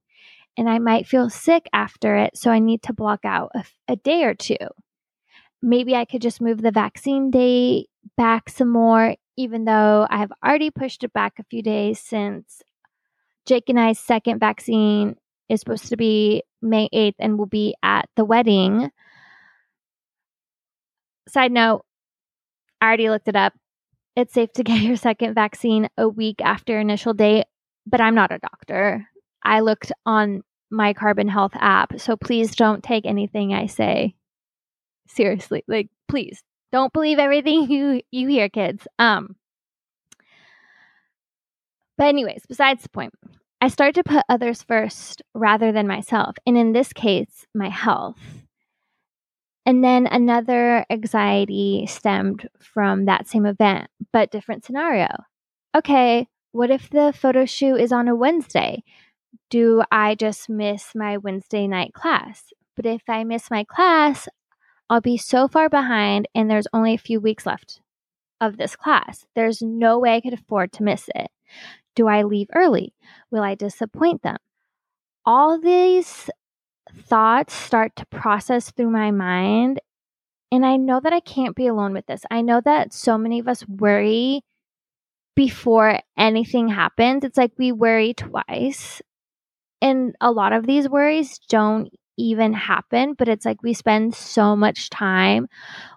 And 0.56 0.68
I 0.68 0.80
might 0.80 1.06
feel 1.06 1.30
sick 1.30 1.68
after 1.72 2.16
it, 2.16 2.37
so 2.37 2.50
I 2.50 2.58
need 2.58 2.82
to 2.82 2.92
block 2.92 3.20
out 3.25 3.52
a, 3.54 3.64
a 3.87 3.94
day 3.94 4.25
or 4.25 4.34
two. 4.34 4.56
Maybe 5.62 5.94
I 5.94 6.04
could 6.04 6.22
just 6.22 6.40
move 6.40 6.61
the 6.61 6.72
vaccine 6.72 7.30
date 7.30 7.88
back 8.16 8.50
some 8.50 8.68
more, 8.68 9.14
even 9.37 9.64
though 9.64 10.08
I 10.11 10.18
have 10.18 10.32
already 10.44 10.72
pushed 10.72 11.04
it 11.04 11.12
back 11.12 11.34
a 11.38 11.44
few 11.44 11.62
days 11.62 12.00
since 12.00 12.62
Jake 13.46 13.68
and 13.68 13.78
I's 13.78 14.00
second 14.00 14.40
vaccine 14.40 15.16
is 15.49 15.61
supposed 15.61 15.88
to 15.88 15.96
be 15.96 16.42
May 16.61 16.88
8th 16.92 17.14
and 17.18 17.38
will 17.38 17.46
be 17.46 17.75
at 17.82 18.08
the 18.16 18.25
wedding. 18.25 18.90
Side 21.28 21.52
note, 21.52 21.84
I 22.80 22.87
already 22.87 23.11
looked 23.11 23.28
it 23.28 23.37
up. 23.37 23.54
It's 24.16 24.34
safe 24.34 24.52
to 24.54 24.62
get 24.64 24.80
your 24.80 24.96
second 24.96 25.34
vaccine 25.34 25.88
a 25.96 26.08
week 26.08 26.40
after 26.42 26.78
initial 26.78 27.14
date, 27.14 27.46
but 27.87 28.00
I'm 28.00 28.14
not 28.14 28.32
a 28.32 28.38
doctor. 28.38 29.06
I 29.42 29.61
looked 29.61 29.92
on 30.06 30.42
my 30.70 30.94
Carbon 30.94 31.28
Health 31.28 31.52
app, 31.54 32.00
so 32.00 32.16
please 32.16 32.54
don't 32.54 32.82
take 32.82 33.04
anything 33.04 33.52
I 33.52 33.66
say 33.66 34.14
seriously. 35.06 35.64
Like 35.68 35.88
please 36.08 36.42
don't 36.70 36.92
believe 36.92 37.18
everything 37.18 37.62
you 37.70 38.00
you 38.11 38.28
hear 38.28 38.49
kids. 38.49 38.87
Um 38.99 39.37
but 41.99 42.06
anyways, 42.06 42.44
besides 42.49 42.82
the 42.82 42.88
point. 42.88 43.12
I 43.62 43.69
start 43.69 43.95
to 43.95 44.02
put 44.02 44.25
others 44.28 44.64
first 44.64 45.23
rather 45.35 45.71
than 45.71 45.87
myself, 45.87 46.35
and 46.45 46.59
in 46.59 46.73
this 46.73 46.92
case, 46.92 47.47
my 47.54 47.69
health. 47.69 48.19
And 49.64 49.85
then 49.85 50.09
another 50.09 50.85
anxiety 50.90 51.87
stemmed 51.88 52.49
from 52.59 53.04
that 53.04 53.28
same 53.28 53.47
event, 53.47 53.87
but 54.12 54.33
different 54.33 54.64
scenario. 54.64 55.07
Okay, 55.76 56.26
what 56.50 56.73
if 56.73 56.90
the 56.90 57.14
photo 57.16 57.45
shoot 57.45 57.76
is 57.76 57.92
on 57.92 58.09
a 58.09 58.16
Wednesday? 58.16 58.83
Do 59.49 59.85
I 59.92 60.16
just 60.16 60.50
miss 60.50 60.90
my 60.97 61.16
Wednesday 61.16 61.69
night 61.69 61.95
class? 61.95 62.52
But 62.75 62.85
if 62.85 63.02
I 63.09 63.23
miss 63.23 63.49
my 63.49 63.62
class, 63.62 64.26
I'll 64.90 65.00
be 65.00 65.16
so 65.16 65.47
far 65.47 65.69
behind 65.69 66.26
and 66.35 66.50
there's 66.50 66.66
only 66.73 66.95
a 66.95 66.99
few 66.99 67.21
weeks 67.21 67.47
left 67.47 67.81
of 68.40 68.57
this 68.57 68.75
class. 68.75 69.25
There's 69.37 69.62
no 69.62 70.00
way 70.00 70.16
I 70.16 70.21
could 70.21 70.35
afford 70.35 70.73
to 70.73 70.83
miss 70.83 71.09
it. 71.14 71.31
Do 71.94 72.08
I 72.08 72.22
leave 72.22 72.49
early? 72.54 72.94
Will 73.30 73.42
I 73.42 73.54
disappoint 73.54 74.22
them? 74.22 74.38
All 75.25 75.61
these 75.61 76.30
thoughts 77.04 77.54
start 77.54 77.96
to 77.96 78.06
process 78.06 78.70
through 78.70 78.90
my 78.90 79.11
mind. 79.11 79.80
And 80.50 80.66
I 80.66 80.76
know 80.76 81.00
that 81.00 81.12
I 81.12 81.20
can't 81.20 81.56
be 81.56 81.66
alone 81.66 81.92
with 81.92 82.06
this. 82.06 82.22
I 82.30 82.42
know 82.42 82.61
that 82.64 82.92
so 82.92 83.16
many 83.16 83.38
of 83.38 83.49
us 83.49 83.66
worry 83.66 84.42
before 85.34 85.99
anything 86.18 86.68
happens. 86.68 87.25
It's 87.25 87.38
like 87.38 87.52
we 87.56 87.72
worry 87.72 88.14
twice. 88.14 89.00
And 89.80 90.14
a 90.20 90.30
lot 90.30 90.52
of 90.52 90.66
these 90.66 90.88
worries 90.88 91.38
don't 91.49 91.92
even 92.18 92.52
happen, 92.52 93.14
but 93.14 93.28
it's 93.28 93.46
like 93.46 93.62
we 93.62 93.75
spend 93.75 94.14
so 94.14 94.54
much 94.54 94.90
time 94.90 95.49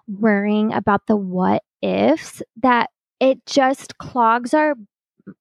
worrying 0.08 0.72
about 0.72 1.06
the 1.06 1.16
what 1.16 1.62
ifs 1.82 2.42
that 2.62 2.90
it 3.20 3.44
just 3.46 3.98
clogs 3.98 4.54
our 4.54 4.74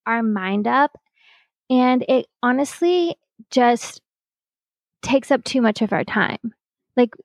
our 0.05 0.23
mind 0.23 0.67
up 0.67 0.97
and 1.69 2.05
it 2.07 2.27
honestly 2.43 3.15
just 3.51 4.01
takes 5.01 5.31
up 5.31 5.43
too 5.43 5.61
much 5.61 5.81
of 5.81 5.93
our 5.93 6.03
time. 6.03 6.53
Like 6.95 7.15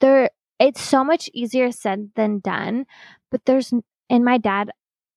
there 0.00 0.30
it's 0.58 0.82
so 0.82 1.02
much 1.02 1.30
easier 1.32 1.72
said 1.72 2.10
than 2.16 2.40
done, 2.40 2.86
but 3.30 3.44
there's 3.46 3.72
and 4.08 4.24
my 4.24 4.38
dad 4.38 4.70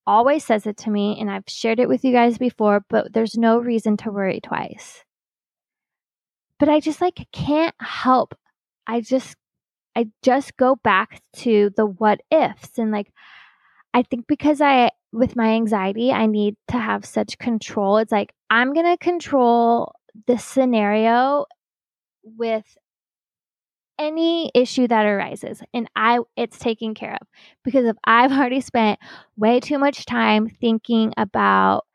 always 0.05 0.43
says 0.43 0.65
it 0.65 0.77
to 0.77 0.89
me 0.89 1.17
and 1.19 1.29
I've 1.29 1.43
shared 1.47 1.79
it 1.79 1.89
with 1.89 2.03
you 2.03 2.11
guys 2.11 2.37
before, 2.37 2.85
but 2.89 3.13
there's 3.13 3.37
no 3.37 3.57
reason 3.57 3.97
to 3.97 4.11
worry 4.11 4.39
twice. 4.41 5.03
But 6.59 6.69
I 6.69 6.79
just 6.79 7.01
like 7.01 7.27
can't 7.31 7.75
help. 7.79 8.35
I 8.87 9.01
just 9.01 9.35
I 9.95 10.07
just 10.21 10.57
go 10.57 10.75
back 10.83 11.21
to 11.37 11.71
the 11.75 11.85
what 11.85 12.21
ifs 12.31 12.77
and 12.77 12.91
like 12.91 13.11
I 13.93 14.03
think 14.03 14.27
because 14.27 14.61
I 14.61 14.91
with 15.11 15.35
my 15.35 15.49
anxiety, 15.53 16.11
I 16.11 16.25
need 16.25 16.55
to 16.69 16.77
have 16.77 17.05
such 17.05 17.37
control. 17.37 17.97
It's 17.97 18.11
like 18.11 18.33
I'm 18.49 18.73
going 18.73 18.85
to 18.85 18.97
control 18.97 19.93
the 20.27 20.37
scenario 20.37 21.45
with 22.23 22.65
any 23.99 24.51
issue 24.55 24.87
that 24.87 25.05
arises 25.05 25.61
and 25.73 25.87
I 25.95 26.19
it's 26.35 26.57
taken 26.57 26.95
care 26.95 27.13
of 27.13 27.27
because 27.63 27.85
if 27.85 27.95
I've 28.03 28.31
already 28.37 28.61
spent 28.61 28.99
way 29.37 29.59
too 29.59 29.77
much 29.77 30.05
time 30.05 30.49
thinking 30.49 31.13
about 31.15 31.85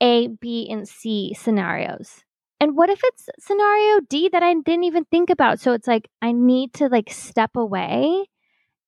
A, 0.00 0.28
B, 0.28 0.68
and 0.70 0.86
C 0.88 1.34
scenarios. 1.34 2.24
And 2.60 2.76
what 2.76 2.90
if 2.90 3.00
it's 3.02 3.28
scenario 3.40 4.00
D 4.08 4.28
that 4.30 4.42
I 4.42 4.54
didn't 4.54 4.84
even 4.84 5.04
think 5.06 5.30
about? 5.30 5.60
So 5.60 5.72
it's 5.72 5.88
like 5.88 6.08
I 6.20 6.32
need 6.32 6.74
to 6.74 6.88
like 6.88 7.10
step 7.10 7.56
away 7.56 8.26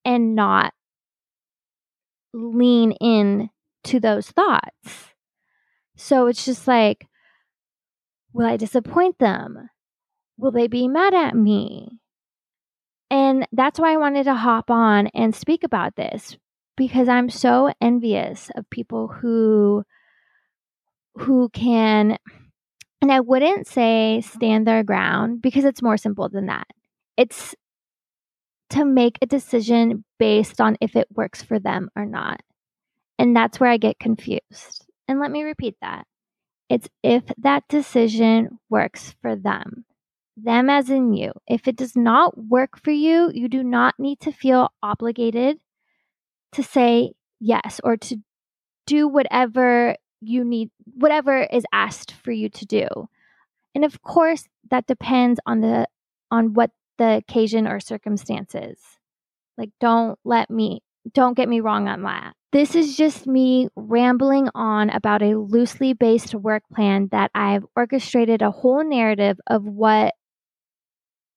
and 0.05 0.35
not 0.35 0.75
lean 2.35 2.93
in 2.93 3.49
to 3.85 4.01
those 4.01 4.31
thoughts. 4.31 5.15
So 5.97 6.27
it's 6.27 6.45
just 6.45 6.67
like, 6.67 7.07
will 8.33 8.47
I 8.47 8.57
disappoint 8.57 9.19
them? 9.19 9.71
Will 10.37 10.51
they 10.51 10.67
be 10.67 10.89
mad 10.89 11.15
at 11.15 11.37
me? 11.37 12.01
And 13.11 13.47
that's 13.53 13.79
why 13.79 13.93
I 13.93 13.99
wanted 13.99 14.25
to 14.25 14.35
hop 14.35 14.71
on 14.71 15.07
and 15.09 15.35
speak 15.35 15.63
about 15.63 15.95
this 15.95 16.37
because 16.77 17.09
I'm 17.09 17.31
so 17.31 17.73
envious 17.81 18.51
of 18.57 18.69
people 18.71 19.07
who 19.07 19.85
who 21.17 21.49
can 21.51 22.19
and 23.01 23.13
I 23.13 23.21
wouldn't 23.21 23.69
say 23.69 24.21
stand 24.23 24.67
their 24.67 24.83
ground 24.83 25.43
because 25.43 25.65
it's 25.65 25.83
more 25.83 25.97
simple 25.97 26.29
than 26.29 26.47
that. 26.47 26.67
It's 27.17 27.55
to 28.75 28.85
make 28.85 29.19
a 29.23 29.27
decision 29.27 30.05
based 30.19 30.61
on 30.61 30.77
if 30.81 30.97
it 30.97 31.07
works 31.15 31.43
for 31.43 31.59
them 31.59 31.89
or 31.95 32.05
not. 32.05 32.41
And 33.19 33.35
that's 33.35 33.61
where 33.61 33.71
I 33.71 33.77
get 33.77 34.01
confused. 34.01 34.87
And 35.07 35.21
let 35.21 35.31
me 35.31 35.45
repeat 35.45 35.77
that. 35.81 36.07
It's 36.69 36.89
if 37.03 37.23
that 37.39 37.63
decision 37.69 38.59
works 38.69 39.15
for 39.23 39.37
them. 39.37 39.85
Them 40.37 40.69
as 40.69 40.91
in 40.91 41.13
you. 41.13 41.33
If 41.47 41.69
it 41.69 41.77
does 41.77 41.95
not 41.95 42.37
work 42.37 42.81
for 42.83 42.91
you, 42.91 43.31
you 43.33 43.49
do 43.49 43.63
not 43.63 43.95
need 43.99 44.19
to 44.21 44.33
feel 44.33 44.71
obligated 44.83 45.59
to 46.53 46.63
say 46.65 47.13
yes 47.39 47.81
or 47.85 47.97
to 47.97 48.17
do 48.87 49.07
whatever 49.07 49.95
you 50.21 50.45
need, 50.45 50.71
whatever 50.95 51.45
is 51.45 51.65
asked 51.73 52.13
for 52.25 52.33
you 52.33 52.49
to 52.49 52.67
do. 52.67 52.89
And 53.75 53.85
of 53.85 54.03
course, 54.03 54.49
that 54.71 54.89
depends 54.89 55.39
on 55.47 55.61
the 55.61 55.87
on 56.33 56.55
what 56.55 56.71
the 56.99 57.17
occasion 57.17 57.67
or 57.67 57.81
circumstances. 57.81 58.79
Like 59.57 59.71
don't 59.81 60.19
let 60.25 60.51
me 60.51 60.81
don't 61.13 61.37
get 61.37 61.49
me 61.49 61.61
wrong 61.61 61.89
on 61.89 62.03
that. 62.03 62.35
This 62.53 62.75
is 62.75 62.97
just 62.97 63.27
me 63.27 63.69
rambling 63.77 64.49
on 64.55 64.91
about 64.91 65.23
a 65.23 65.39
loosely 65.39 65.93
based 65.93 66.35
work 66.35 66.63
plan 66.73 67.09
that 67.11 67.31
I've 67.35 67.65
orchestrated 67.77 68.43
a 68.43 68.51
whole 68.51 68.85
narrative 68.85 69.39
of 69.47 69.65
what 69.65 70.15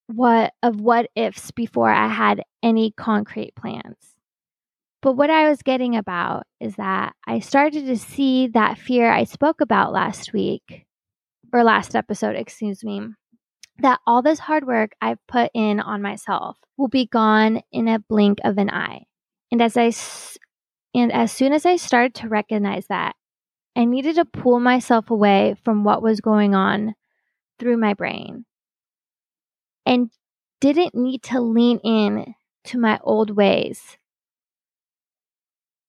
what 0.07 0.53
of 0.63 0.79
what 0.79 1.09
ifs 1.15 1.51
before 1.51 1.89
I 1.89 2.07
had 2.07 2.43
any 2.63 2.91
concrete 2.91 3.55
plans. 3.55 4.17
But 5.01 5.13
what 5.13 5.29
I 5.29 5.49
was 5.49 5.61
getting 5.61 5.95
about 5.95 6.43
is 6.59 6.75
that 6.75 7.13
I 7.25 7.39
started 7.39 7.85
to 7.85 7.97
see 7.97 8.47
that 8.47 8.77
fear 8.77 9.11
I 9.11 9.25
spoke 9.25 9.61
about 9.61 9.93
last 9.93 10.33
week 10.33 10.85
or 11.53 11.63
last 11.63 11.95
episode, 11.95 12.35
excuse 12.35 12.83
me, 12.83 13.01
that 13.79 13.99
all 14.05 14.21
this 14.21 14.39
hard 14.39 14.65
work 14.65 14.91
I've 15.01 15.25
put 15.27 15.51
in 15.53 15.79
on 15.79 16.01
myself 16.01 16.57
will 16.77 16.87
be 16.87 17.05
gone 17.05 17.61
in 17.71 17.87
a 17.87 17.99
blink 17.99 18.39
of 18.43 18.57
an 18.57 18.69
eye. 18.69 19.05
And 19.51 19.61
as 19.61 19.77
I 19.77 19.91
and 20.93 21.11
as 21.11 21.31
soon 21.31 21.53
as 21.53 21.65
I 21.65 21.75
started 21.75 22.15
to 22.15 22.29
recognize 22.29 22.87
that, 22.87 23.15
I 23.75 23.85
needed 23.85 24.15
to 24.15 24.25
pull 24.25 24.59
myself 24.59 25.11
away 25.11 25.55
from 25.63 25.83
what 25.83 26.01
was 26.01 26.21
going 26.21 26.55
on 26.55 26.95
through 27.59 27.77
my 27.77 27.93
brain 27.93 28.45
and 29.85 30.09
didn't 30.59 30.95
need 30.95 31.23
to 31.23 31.39
lean 31.39 31.79
in 31.83 32.33
to 32.65 32.79
my 32.79 32.99
old 33.03 33.31
ways 33.31 33.97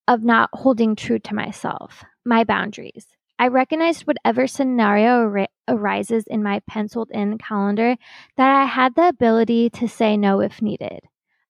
of 0.06 0.22
not 0.22 0.50
holding 0.52 0.96
true 0.96 1.18
to 1.18 1.34
myself, 1.34 2.04
my 2.24 2.44
boundaries. 2.44 3.06
I 3.38 3.48
recognized 3.48 4.06
whatever 4.06 4.46
scenario 4.46 5.20
ar- 5.30 5.48
arises 5.68 6.24
in 6.26 6.42
my 6.42 6.60
penciled 6.66 7.10
in 7.12 7.38
calendar 7.38 7.96
that 8.36 8.50
I 8.62 8.64
had 8.64 8.94
the 8.94 9.08
ability 9.08 9.70
to 9.70 9.88
say 9.88 10.16
no 10.16 10.40
if 10.40 10.60
needed. 10.62 11.00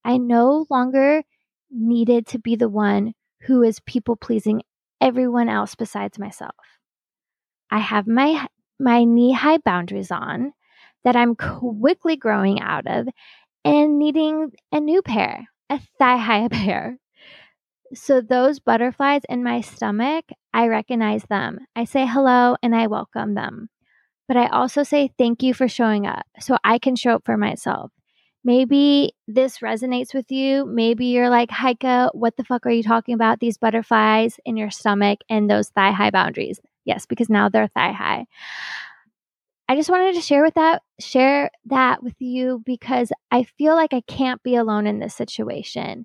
I 0.05 0.19
no 0.19 0.67
longer 0.71 1.23
needed 1.71 2.27
to 2.29 2.39
be 2.39 2.57
the 2.57 2.69
one 2.69 3.15
who 3.43 3.63
is 3.63 3.81
people 3.81 4.17
pleasing 4.17 4.63
everyone 5.01 5.49
else 5.49 5.75
besides 5.75 6.19
myself. 6.19 6.55
I 7.71 7.79
have 7.79 8.07
my 8.07 8.47
my 8.81 9.05
knee-high 9.05 9.59
boundaries 9.59 10.11
on 10.11 10.53
that 11.05 11.17
I'm 11.17 11.35
quickly 11.35 12.17
growing 12.17 12.61
out 12.61 12.87
of 12.87 13.09
and 13.65 13.99
needing 13.99 14.53
a 14.73 14.81
new 14.81 15.03
pair, 15.03 15.49
a 15.71 15.81
thigh-high 15.99 16.49
pair. 16.53 16.99
So 17.95 18.21
those 18.21 18.61
butterflies 18.61 19.23
in 19.29 19.43
my 19.43 19.61
stomach, 19.61 20.27
I 20.59 20.67
recognize 20.67 21.23
them. 21.23 21.61
I 21.77 21.85
say 21.85 22.05
hello 22.05 22.57
and 22.65 22.75
I 22.75 22.89
welcome 22.89 23.35
them. 23.35 23.69
But 24.27 24.37
I 24.37 24.49
also 24.49 24.83
say 24.83 25.13
thank 25.17 25.41
you 25.41 25.55
for 25.55 25.69
showing 25.69 26.05
up 26.05 26.27
so 26.41 26.57
I 26.65 26.81
can 26.81 26.97
show 26.97 27.13
up 27.13 27.23
for 27.25 27.37
myself. 27.37 27.93
Maybe 28.43 29.13
this 29.29 29.59
resonates 29.59 30.13
with 30.13 30.33
you. 30.33 30.67
Maybe 30.67 31.07
you're 31.07 31.31
like, 31.31 31.53
Heike, 31.53 32.11
what 32.13 32.37
the 32.37 32.43
fuck 32.43 32.67
are 32.67 32.73
you 32.73 32.83
talking 32.83 33.15
about? 33.15 33.39
These 33.39 33.57
butterflies 33.57 34.41
in 34.45 34.57
your 34.57 34.73
stomach 34.73 35.21
and 35.31 35.49
those 35.49 35.69
thigh 35.69 35.93
high 35.93 36.11
boundaries. 36.11 36.59
Yes, 36.85 37.07
because 37.07 37.29
now 37.29 37.49
they're 37.49 37.69
thigh 37.69 37.93
high. 37.93 38.27
I 39.69 39.77
just 39.77 39.91
wanted 39.91 40.17
to 40.17 40.21
share 40.21 40.43
with 40.43 40.55
that 40.55 40.83
share 40.99 41.53
that 41.67 42.03
with 42.03 42.17
you 42.19 42.65
because 42.67 43.13
I 43.31 43.45
feel 43.45 43.77
like 43.77 43.95
I 43.95 44.01
can't 44.09 44.43
be 44.43 44.57
alone 44.57 44.89
in 44.89 44.99
this 44.99 45.15
situation. 45.15 46.05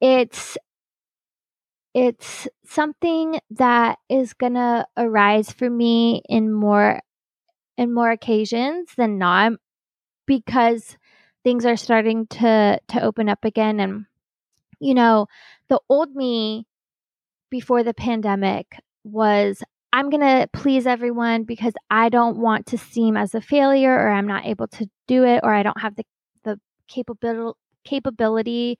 It's 0.00 0.56
it's 1.94 2.46
something 2.64 3.40
that 3.50 3.98
is 4.08 4.32
going 4.32 4.54
to 4.54 4.86
arise 4.96 5.50
for 5.50 5.68
me 5.68 6.22
in 6.28 6.52
more 6.52 7.00
in 7.76 7.92
more 7.92 8.10
occasions 8.10 8.90
than 8.96 9.18
not 9.18 9.52
because 10.26 10.96
things 11.42 11.64
are 11.64 11.76
starting 11.76 12.26
to 12.26 12.78
to 12.88 13.02
open 13.02 13.28
up 13.28 13.44
again. 13.44 13.80
And 13.80 14.06
you 14.78 14.94
know 14.94 15.26
the 15.68 15.80
old 15.88 16.14
me 16.14 16.66
before 17.50 17.82
the 17.82 17.94
pandemic 17.94 18.78
was 19.02 19.62
I'm 19.92 20.08
going 20.08 20.20
to 20.20 20.48
please 20.52 20.86
everyone 20.86 21.42
because 21.42 21.72
I 21.90 22.10
don't 22.10 22.36
want 22.36 22.66
to 22.66 22.78
seem 22.78 23.16
as 23.16 23.34
a 23.34 23.40
failure 23.40 23.92
or 23.92 24.10
I'm 24.10 24.28
not 24.28 24.46
able 24.46 24.68
to 24.68 24.88
do 25.08 25.24
it 25.24 25.40
or 25.42 25.52
I 25.52 25.64
don't 25.64 25.80
have 25.80 25.96
the 25.96 26.04
the 26.44 26.60
capability 26.86 27.58
capability 27.82 28.78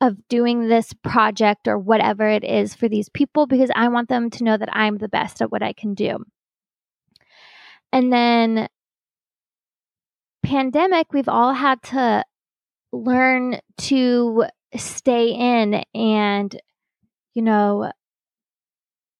of 0.00 0.28
doing 0.28 0.68
this 0.68 0.92
project 0.92 1.68
or 1.68 1.78
whatever 1.78 2.28
it 2.28 2.44
is 2.44 2.74
for 2.74 2.88
these 2.88 3.08
people 3.08 3.46
because 3.46 3.70
I 3.74 3.88
want 3.88 4.08
them 4.08 4.30
to 4.30 4.44
know 4.44 4.56
that 4.56 4.68
I'm 4.72 4.98
the 4.98 5.08
best 5.08 5.40
at 5.40 5.50
what 5.50 5.62
I 5.62 5.72
can 5.72 5.94
do. 5.94 6.18
And 7.92 8.12
then 8.12 8.68
pandemic, 10.42 11.12
we've 11.12 11.28
all 11.28 11.54
had 11.54 11.82
to 11.84 12.24
learn 12.92 13.58
to 13.78 14.44
stay 14.76 15.28
in 15.30 15.82
and, 15.94 16.60
you 17.34 17.42
know, 17.42 17.90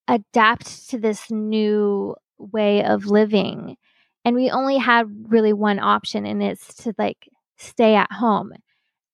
adapt 0.09 0.91
to 0.91 0.99
this 0.99 1.31
new 1.31 2.15
way 2.39 2.85
of 2.85 3.07
living. 3.07 3.77
And 4.25 4.37
we 4.37 4.51
only 4.51 4.79
had 4.79 5.07
really 5.29 5.53
one 5.53 5.79
option, 5.79 6.27
and 6.27 6.43
it's 6.43 6.75
to 6.83 6.93
like 6.99 7.29
stay 7.57 7.95
at 7.95 8.11
home. 8.12 8.53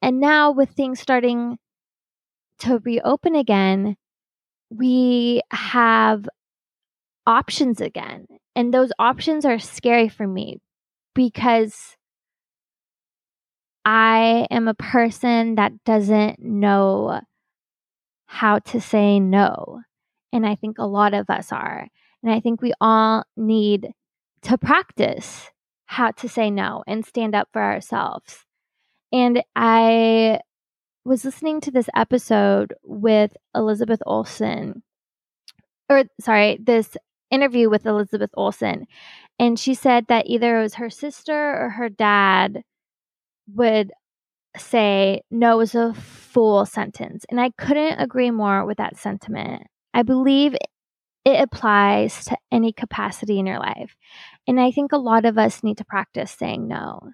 And 0.02 0.18
now, 0.20 0.50
with 0.50 0.70
things 0.70 1.00
starting 1.00 1.58
to 2.58 2.80
reopen 2.84 3.36
again, 3.36 3.96
we 4.68 5.42
have 5.50 6.28
options 7.26 7.80
again. 7.80 8.26
And 8.54 8.74
those 8.74 8.90
options 8.98 9.44
are 9.44 9.58
scary 9.58 10.08
for 10.08 10.26
me 10.26 10.58
because 11.14 11.96
I 13.84 14.46
am 14.50 14.68
a 14.68 14.74
person 14.74 15.54
that 15.54 15.72
doesn't 15.84 16.40
know 16.40 17.20
how 18.26 18.58
to 18.58 18.80
say 18.80 19.20
no. 19.20 19.80
And 20.32 20.46
I 20.46 20.54
think 20.56 20.78
a 20.78 20.86
lot 20.86 21.14
of 21.14 21.28
us 21.30 21.52
are. 21.52 21.88
And 22.22 22.32
I 22.32 22.40
think 22.40 22.62
we 22.62 22.72
all 22.80 23.24
need 23.36 23.92
to 24.42 24.58
practice 24.58 25.50
how 25.86 26.10
to 26.12 26.28
say 26.28 26.50
no 26.50 26.82
and 26.86 27.04
stand 27.04 27.34
up 27.34 27.48
for 27.52 27.62
ourselves. 27.62 28.44
And 29.12 29.42
I 29.54 30.40
was 31.04 31.24
listening 31.24 31.60
to 31.62 31.70
this 31.70 31.88
episode 31.94 32.74
with 32.82 33.36
Elizabeth 33.54 34.00
Olsen, 34.06 34.82
or 35.90 36.04
sorry, 36.20 36.58
this 36.62 36.96
interview 37.30 37.68
with 37.68 37.86
Elizabeth 37.86 38.30
Olsen. 38.34 38.86
And 39.38 39.58
she 39.58 39.74
said 39.74 40.06
that 40.08 40.26
either 40.26 40.58
it 40.58 40.62
was 40.62 40.74
her 40.74 40.90
sister 40.90 41.34
or 41.34 41.70
her 41.70 41.88
dad 41.88 42.62
would 43.54 43.90
say 44.56 45.22
no 45.30 45.60
is 45.60 45.74
a 45.74 45.94
full 45.94 46.64
sentence. 46.66 47.24
And 47.30 47.40
I 47.40 47.50
couldn't 47.58 47.98
agree 47.98 48.30
more 48.30 48.64
with 48.64 48.78
that 48.78 48.96
sentiment. 48.96 49.64
I 49.94 50.02
believe 50.02 50.54
it 51.24 51.40
applies 51.40 52.24
to 52.26 52.36
any 52.50 52.72
capacity 52.72 53.38
in 53.38 53.46
your 53.46 53.58
life. 53.58 53.96
And 54.46 54.60
I 54.60 54.70
think 54.70 54.92
a 54.92 54.98
lot 54.98 55.24
of 55.24 55.38
us 55.38 55.62
need 55.62 55.78
to 55.78 55.84
practice 55.84 56.30
saying 56.30 56.68
no. 56.68 57.10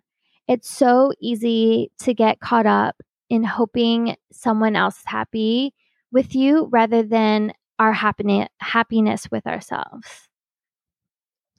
It's 0.48 0.70
so 0.70 1.12
easy 1.20 1.90
to 2.00 2.14
get 2.14 2.40
caught 2.40 2.66
up 2.66 2.96
in 3.28 3.44
hoping 3.44 4.16
someone 4.32 4.74
else 4.74 4.98
is 4.98 5.04
happy 5.04 5.74
with 6.11 6.34
you 6.34 6.68
rather 6.72 7.02
than 7.02 7.52
our 7.78 7.92
happiness 7.92 8.48
happiness 8.58 9.28
with 9.30 9.46
ourselves. 9.46 10.28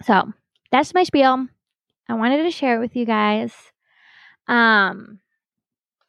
So 0.01 0.33
that's 0.71 0.93
my 0.93 1.03
spiel. 1.03 1.47
I 2.07 2.13
wanted 2.15 2.43
to 2.43 2.51
share 2.51 2.77
it 2.77 2.79
with 2.79 2.95
you 2.95 3.05
guys. 3.05 3.53
Um, 4.47 5.19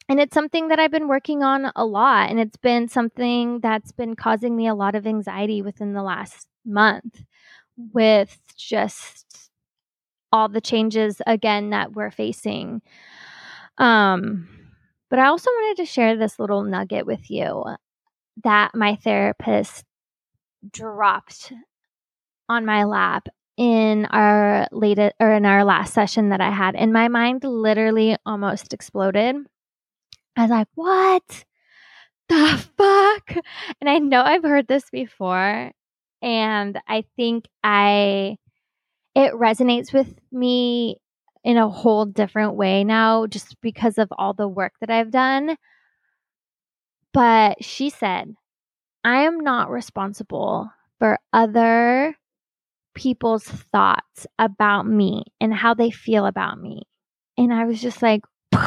and 0.09 0.19
it's 0.19 0.35
something 0.35 0.69
that 0.69 0.81
I've 0.81 0.90
been 0.90 1.09
working 1.09 1.43
on 1.43 1.71
a 1.77 1.85
lot. 1.85 2.31
And 2.31 2.40
it's 2.40 2.57
been 2.57 2.88
something 2.88 3.61
that's 3.61 3.93
been 3.93 4.16
causing 4.16 4.57
me 4.57 4.66
a 4.66 4.75
lot 4.75 4.95
of 4.95 5.07
anxiety 5.07 5.62
within 5.62 5.93
the 5.93 6.03
last 6.03 6.49
month 6.64 7.23
with 7.93 8.37
just 8.57 9.30
all 10.33 10.49
the 10.49 10.61
changes 10.61 11.21
again 11.27 11.71
that 11.71 11.93
we're 11.93 12.11
facing. 12.11 12.83
Um, 13.79 14.49
but 15.09 15.19
I 15.19 15.27
also 15.27 15.51
wanted 15.51 15.83
to 15.83 15.87
share 15.87 16.16
this 16.16 16.38
little 16.38 16.62
nugget 16.62 17.07
with 17.07 17.31
you 17.31 17.64
that 18.45 18.75
my 18.75 18.97
therapist 18.97 19.85
dropped 20.71 21.53
on 22.49 22.64
my 22.64 22.85
lap 22.85 23.29
in 23.57 24.07
our 24.07 24.66
latest 24.73 25.14
or 25.21 25.33
in 25.33 25.45
our 25.47 25.64
last 25.64 25.93
session 25.93 26.31
that 26.31 26.40
I 26.40 26.51
had 26.51 26.75
and 26.77 26.93
my 26.93 27.09
mind 27.09 27.45
literally 27.45 28.16
almost 28.25 28.73
exploded 28.73 29.37
I 30.37 30.43
was 30.43 30.51
like, 30.51 30.69
what 30.75 31.45
the 32.29 32.64
fuck? 32.77 33.45
And 33.81 33.90
I 33.90 33.99
know 33.99 34.23
I've 34.23 34.43
heard 34.43 34.69
this 34.69 34.88
before. 34.90 35.73
And 36.23 36.79
I 36.87 37.05
think 37.16 37.47
I, 37.64 38.37
it 39.14 39.33
resonates 39.35 39.92
with 39.92 40.14
me 40.33 40.96
in 41.42 41.57
a 41.57 41.68
whole 41.68 42.05
different 42.05 42.55
way 42.55 42.85
now 42.85 43.27
just 43.27 43.61
because 43.61 43.99
of 43.99 44.09
all 44.16 44.35
the 44.35 44.49
work 44.49 44.75
that 44.81 44.90
I've 44.90 45.11
done. 45.11 45.57
But 47.12 47.64
she 47.64 47.90
said, 47.90 48.35
I 49.03 49.23
am 49.23 49.40
not 49.40 49.70
responsible 49.70 50.70
for 50.99 51.18
other 51.33 52.14
people's 52.94 53.44
thoughts 53.44 54.27
about 54.38 54.87
me 54.87 55.25
and 55.40 55.55
how 55.55 55.75
they 55.75 55.90
feel 55.90 56.27
about 56.27 56.61
me. 56.61 56.83
And 57.38 57.53
I 57.53 57.64
was 57.64 57.81
just 57.81 58.03
like, 58.03 58.23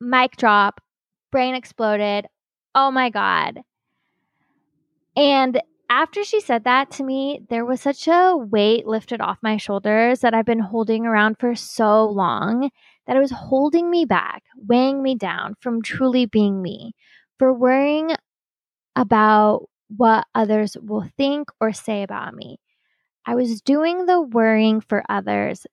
mic 0.00 0.36
drop, 0.36 0.80
brain 1.30 1.54
exploded. 1.54 2.26
Oh 2.74 2.90
my 2.90 3.10
God. 3.10 3.60
And 5.16 5.60
after 5.92 6.24
she 6.24 6.40
said 6.40 6.64
that 6.64 6.90
to 6.90 7.04
me, 7.04 7.42
there 7.50 7.66
was 7.66 7.82
such 7.82 8.08
a 8.08 8.34
weight 8.34 8.86
lifted 8.86 9.20
off 9.20 9.36
my 9.42 9.58
shoulders 9.58 10.20
that 10.20 10.32
I've 10.32 10.46
been 10.46 10.58
holding 10.58 11.04
around 11.04 11.36
for 11.38 11.54
so 11.54 12.06
long 12.06 12.70
that 13.06 13.14
it 13.14 13.20
was 13.20 13.30
holding 13.30 13.90
me 13.90 14.06
back, 14.06 14.42
weighing 14.56 15.02
me 15.02 15.16
down 15.16 15.54
from 15.60 15.82
truly 15.82 16.24
being 16.24 16.62
me, 16.62 16.94
for 17.38 17.52
worrying 17.52 18.16
about 18.96 19.68
what 19.94 20.26
others 20.34 20.78
will 20.80 21.06
think 21.18 21.50
or 21.60 21.74
say 21.74 22.02
about 22.02 22.32
me. 22.34 22.56
I 23.26 23.34
was 23.34 23.60
doing 23.60 24.06
the 24.06 24.22
worrying 24.22 24.80
for 24.80 25.04
others 25.10 25.66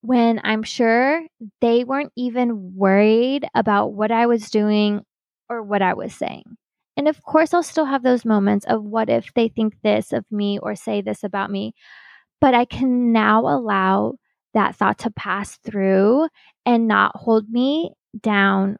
when 0.00 0.40
I'm 0.44 0.62
sure 0.62 1.26
they 1.60 1.82
weren't 1.82 2.12
even 2.16 2.76
worried 2.76 3.44
about 3.52 3.94
what 3.94 4.12
I 4.12 4.26
was 4.26 4.48
doing 4.48 5.02
or 5.50 5.60
what 5.60 5.82
I 5.82 5.94
was 5.94 6.14
saying. 6.14 6.56
And 6.96 7.08
of 7.08 7.22
course, 7.22 7.52
I'll 7.52 7.62
still 7.62 7.84
have 7.84 8.02
those 8.02 8.24
moments 8.24 8.64
of 8.66 8.82
what 8.82 9.10
if 9.10 9.32
they 9.34 9.48
think 9.48 9.74
this 9.82 10.12
of 10.12 10.24
me 10.30 10.58
or 10.58 10.74
say 10.74 11.02
this 11.02 11.22
about 11.22 11.50
me. 11.50 11.74
But 12.40 12.54
I 12.54 12.64
can 12.64 13.12
now 13.12 13.40
allow 13.40 14.14
that 14.54 14.76
thought 14.76 14.98
to 15.00 15.10
pass 15.10 15.58
through 15.58 16.28
and 16.64 16.88
not 16.88 17.16
hold 17.16 17.48
me 17.50 17.92
down 18.18 18.78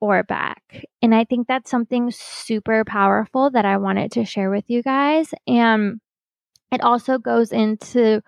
or 0.00 0.22
back. 0.22 0.84
And 1.02 1.14
I 1.14 1.24
think 1.24 1.46
that's 1.46 1.70
something 1.70 2.10
super 2.10 2.84
powerful 2.84 3.50
that 3.50 3.64
I 3.64 3.76
wanted 3.78 4.12
to 4.12 4.24
share 4.24 4.50
with 4.50 4.64
you 4.68 4.82
guys. 4.82 5.32
And 5.46 6.00
it 6.70 6.82
also 6.82 7.18
goes 7.18 7.52
into 7.52 8.22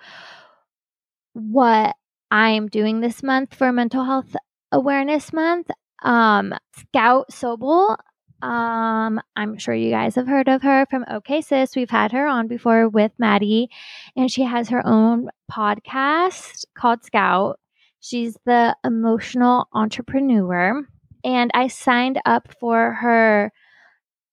what 1.33 1.95
I 2.31 2.51
am 2.51 2.69
doing 2.69 3.01
this 3.01 3.23
month 3.23 3.55
for 3.55 3.73
Mental 3.73 4.05
Health 4.05 4.35
Awareness 4.73 5.33
Month. 5.33 5.71
Um, 6.03 6.55
Scout 6.77 7.27
Sobel, 7.31 7.97
um, 8.43 9.21
I'm 9.37 9.59
sure 9.59 9.75
you 9.75 9.91
guys 9.91 10.15
have 10.15 10.27
heard 10.27 10.49
of 10.49 10.63
her 10.63 10.87
from 10.91 11.05
OK 11.11 11.43
Sis. 11.43 11.77
We've 11.77 11.91
had 11.91 12.13
her 12.13 12.27
on 12.27 12.47
before 12.49 12.89
with 12.89 13.13
Maddie, 13.19 13.69
and 14.17 14.31
she 14.31 14.43
has 14.43 14.69
her 14.71 14.87
own 14.87 15.29
podcast 15.51 16.65
called 16.77 17.05
Scout. 17.05 17.61
She's 18.01 18.37
the 18.47 18.75
emotional 18.85 19.69
entrepreneur, 19.73 20.83
and 21.23 21.51
I 21.55 21.69
signed 21.69 22.21
up 22.25 22.49
for 22.59 22.93
her 22.95 23.53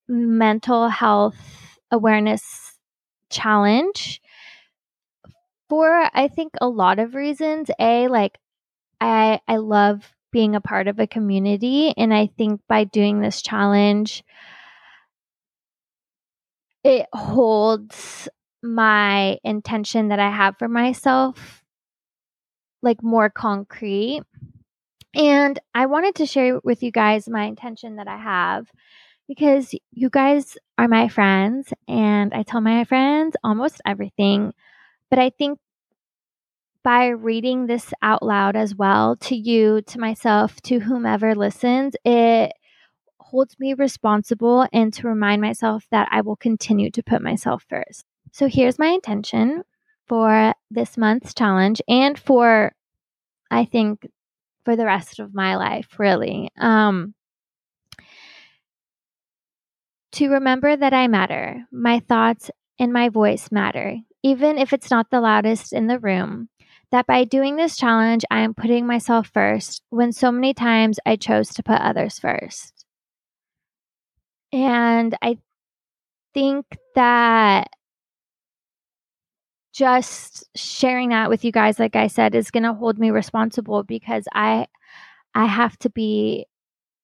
mental 0.07 0.87
health 0.89 1.37
awareness 1.91 2.77
challenge 3.29 4.21
for 5.69 6.09
I 6.13 6.27
think 6.29 6.53
a 6.61 6.69
lot 6.69 6.99
of 6.99 7.15
reasons. 7.15 7.69
A 7.79 8.07
like 8.07 8.37
I 9.01 9.41
I 9.47 9.57
love 9.57 10.09
being 10.37 10.55
a 10.55 10.61
part 10.61 10.87
of 10.87 10.99
a 10.99 11.07
community 11.07 11.95
and 11.97 12.13
I 12.13 12.29
think 12.37 12.61
by 12.69 12.83
doing 12.83 13.21
this 13.21 13.41
challenge 13.41 14.23
it 16.83 17.07
holds 17.11 18.29
my 18.61 19.39
intention 19.43 20.09
that 20.09 20.19
I 20.19 20.29
have 20.29 20.55
for 20.59 20.67
myself 20.67 21.63
like 22.83 23.01
more 23.01 23.31
concrete. 23.31 24.21
And 25.15 25.59
I 25.73 25.87
wanted 25.87 26.13
to 26.15 26.27
share 26.27 26.59
with 26.63 26.83
you 26.83 26.91
guys 26.91 27.27
my 27.27 27.45
intention 27.45 27.95
that 27.95 28.07
I 28.07 28.17
have 28.17 28.67
because 29.27 29.73
you 29.91 30.11
guys 30.11 30.55
are 30.77 30.87
my 30.87 31.07
friends 31.07 31.73
and 31.87 32.31
I 32.31 32.43
tell 32.43 32.61
my 32.61 32.83
friends 32.83 33.35
almost 33.43 33.81
everything. 33.87 34.53
But 35.09 35.17
I 35.17 35.31
think 35.31 35.57
by 36.87 37.07
reading 37.07 37.67
this 37.67 37.93
out 38.01 38.23
loud 38.23 38.55
as 38.55 38.73
well 38.73 39.17
to 39.17 39.35
you, 39.35 39.81
to 39.81 39.99
myself, 39.99 40.61
to 40.61 40.79
whomever 40.79 41.35
listens, 41.35 41.97
it 42.05 42.53
holds 43.19 43.59
me 43.59 43.73
responsible 43.73 44.65
and 44.71 44.93
to 44.93 45.05
remind 45.05 45.41
myself 45.41 45.85
that 45.91 46.07
I 46.11 46.21
will 46.21 46.37
continue 46.37 46.89
to 46.91 47.03
put 47.03 47.21
myself 47.21 47.65
first. 47.67 48.05
So 48.31 48.47
here's 48.47 48.79
my 48.79 48.87
intention 48.87 49.63
for 50.05 50.53
this 50.71 50.97
month's 50.97 51.33
challenge 51.33 51.81
and 51.89 52.17
for, 52.17 52.71
I 53.51 53.65
think, 53.65 54.07
for 54.63 54.77
the 54.77 54.85
rest 54.85 55.19
of 55.19 55.35
my 55.35 55.57
life, 55.57 55.99
really. 55.99 56.51
Um, 56.57 57.13
to 60.13 60.29
remember 60.29 60.73
that 60.73 60.93
I 60.93 61.09
matter. 61.09 61.65
My 61.69 61.99
thoughts 61.99 62.49
and 62.79 62.93
my 62.93 63.09
voice 63.09 63.51
matter 63.51 63.97
even 64.23 64.57
if 64.57 64.73
it's 64.73 64.91
not 64.91 65.09
the 65.09 65.21
loudest 65.21 65.73
in 65.73 65.87
the 65.87 65.99
room, 65.99 66.49
that 66.91 67.07
by 67.07 67.23
doing 67.25 67.55
this 67.55 67.77
challenge, 67.77 68.23
I 68.31 68.41
am 68.41 68.53
putting 68.53 68.87
myself 68.87 69.29
first 69.33 69.81
when 69.89 70.11
so 70.11 70.31
many 70.31 70.53
times 70.53 70.99
I 71.05 71.15
chose 71.15 71.49
to 71.55 71.63
put 71.63 71.81
others 71.81 72.19
first. 72.19 72.85
And 74.53 75.15
I 75.21 75.37
think 76.33 76.65
that 76.95 77.69
just 79.73 80.45
sharing 80.55 81.09
that 81.09 81.29
with 81.29 81.45
you 81.45 81.51
guys 81.51 81.77
like 81.79 81.95
I 81.95 82.07
said 82.07 82.33
is 82.33 82.49
going 82.51 82.63
to 82.63 82.73
hold 82.73 82.97
me 82.97 83.11
responsible 83.11 83.83
because 83.83 84.25
I 84.33 84.65
I 85.35 85.45
have 85.45 85.77
to 85.79 85.89
be 85.89 86.47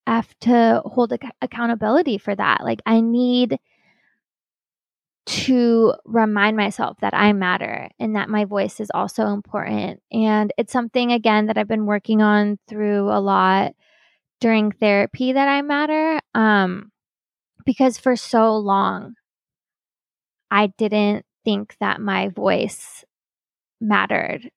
have 0.07 0.33
to 0.41 0.81
hold 0.85 1.13
ac- 1.13 1.31
accountability 1.41 2.17
for 2.17 2.35
that. 2.35 2.63
Like 2.63 2.81
I 2.85 3.01
need 3.01 3.59
to 5.25 5.93
remind 6.05 6.57
myself 6.57 6.97
that 7.01 7.13
I 7.13 7.31
matter 7.33 7.87
and 7.99 8.15
that 8.15 8.29
my 8.29 8.45
voice 8.45 8.79
is 8.79 8.91
also 8.93 9.27
important. 9.27 10.01
And 10.11 10.51
it's 10.57 10.73
something, 10.73 11.11
again, 11.11 11.45
that 11.45 11.57
I've 11.57 11.67
been 11.67 11.85
working 11.85 12.21
on 12.21 12.59
through 12.67 13.09
a 13.09 13.19
lot 13.21 13.73
during 14.41 14.71
therapy 14.71 15.33
that 15.33 15.47
I 15.47 15.61
matter. 15.61 16.19
Um, 16.35 16.91
because 17.65 17.97
for 17.97 18.15
so 18.15 18.57
long, 18.57 19.15
I 20.51 20.67
didn't 20.77 21.25
think 21.45 21.75
that 21.79 22.01
my 22.01 22.27
voice 22.29 23.05
mattered. 23.79 24.51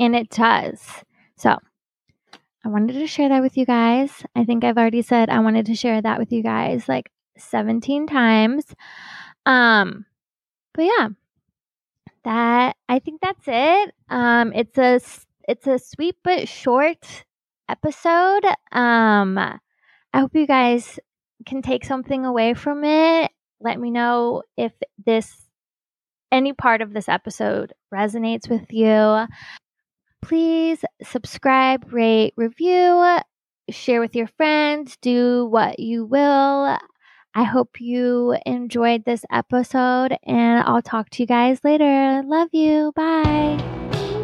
And 0.00 0.14
it 0.14 0.28
does. 0.30 0.80
So 1.36 1.56
I 2.64 2.68
wanted 2.68 2.94
to 2.94 3.06
share 3.06 3.28
that 3.28 3.42
with 3.42 3.56
you 3.56 3.64
guys. 3.64 4.24
I 4.34 4.44
think 4.44 4.64
I've 4.64 4.76
already 4.76 5.02
said 5.02 5.30
I 5.30 5.38
wanted 5.38 5.66
to 5.66 5.76
share 5.76 6.02
that 6.02 6.18
with 6.18 6.32
you 6.32 6.42
guys 6.42 6.88
like 6.88 7.10
17 7.38 8.06
times. 8.08 8.74
Um, 9.46 10.04
but 10.74 10.84
yeah, 10.84 11.08
that 12.24 12.76
I 12.88 12.98
think 12.98 13.20
that's 13.22 13.44
it. 13.46 13.94
Um, 14.10 14.52
it's 14.52 14.76
a 14.76 15.00
it's 15.48 15.66
a 15.66 15.78
sweet 15.78 16.16
but 16.22 16.48
short 16.48 17.24
episode. 17.68 18.44
Um, 18.72 19.38
I 19.38 19.58
hope 20.14 20.34
you 20.34 20.46
guys 20.46 20.98
can 21.46 21.62
take 21.62 21.84
something 21.84 22.24
away 22.24 22.54
from 22.54 22.84
it. 22.84 23.30
Let 23.60 23.80
me 23.80 23.90
know 23.90 24.42
if 24.56 24.72
this 25.04 25.46
any 26.32 26.52
part 26.52 26.82
of 26.82 26.92
this 26.92 27.08
episode 27.08 27.72
resonates 27.94 28.48
with 28.50 28.72
you. 28.72 29.26
Please 30.22 30.84
subscribe, 31.04 31.92
rate, 31.92 32.34
review, 32.36 33.18
share 33.70 34.00
with 34.00 34.16
your 34.16 34.26
friends, 34.26 34.96
do 35.00 35.46
what 35.46 35.78
you 35.78 36.04
will. 36.04 36.76
I 37.36 37.42
hope 37.42 37.82
you 37.82 38.34
enjoyed 38.46 39.04
this 39.04 39.26
episode, 39.30 40.16
and 40.22 40.64
I'll 40.66 40.80
talk 40.80 41.10
to 41.10 41.22
you 41.22 41.26
guys 41.26 41.62
later. 41.62 42.22
Love 42.24 42.48
you. 42.52 42.92
Bye. 42.96 44.15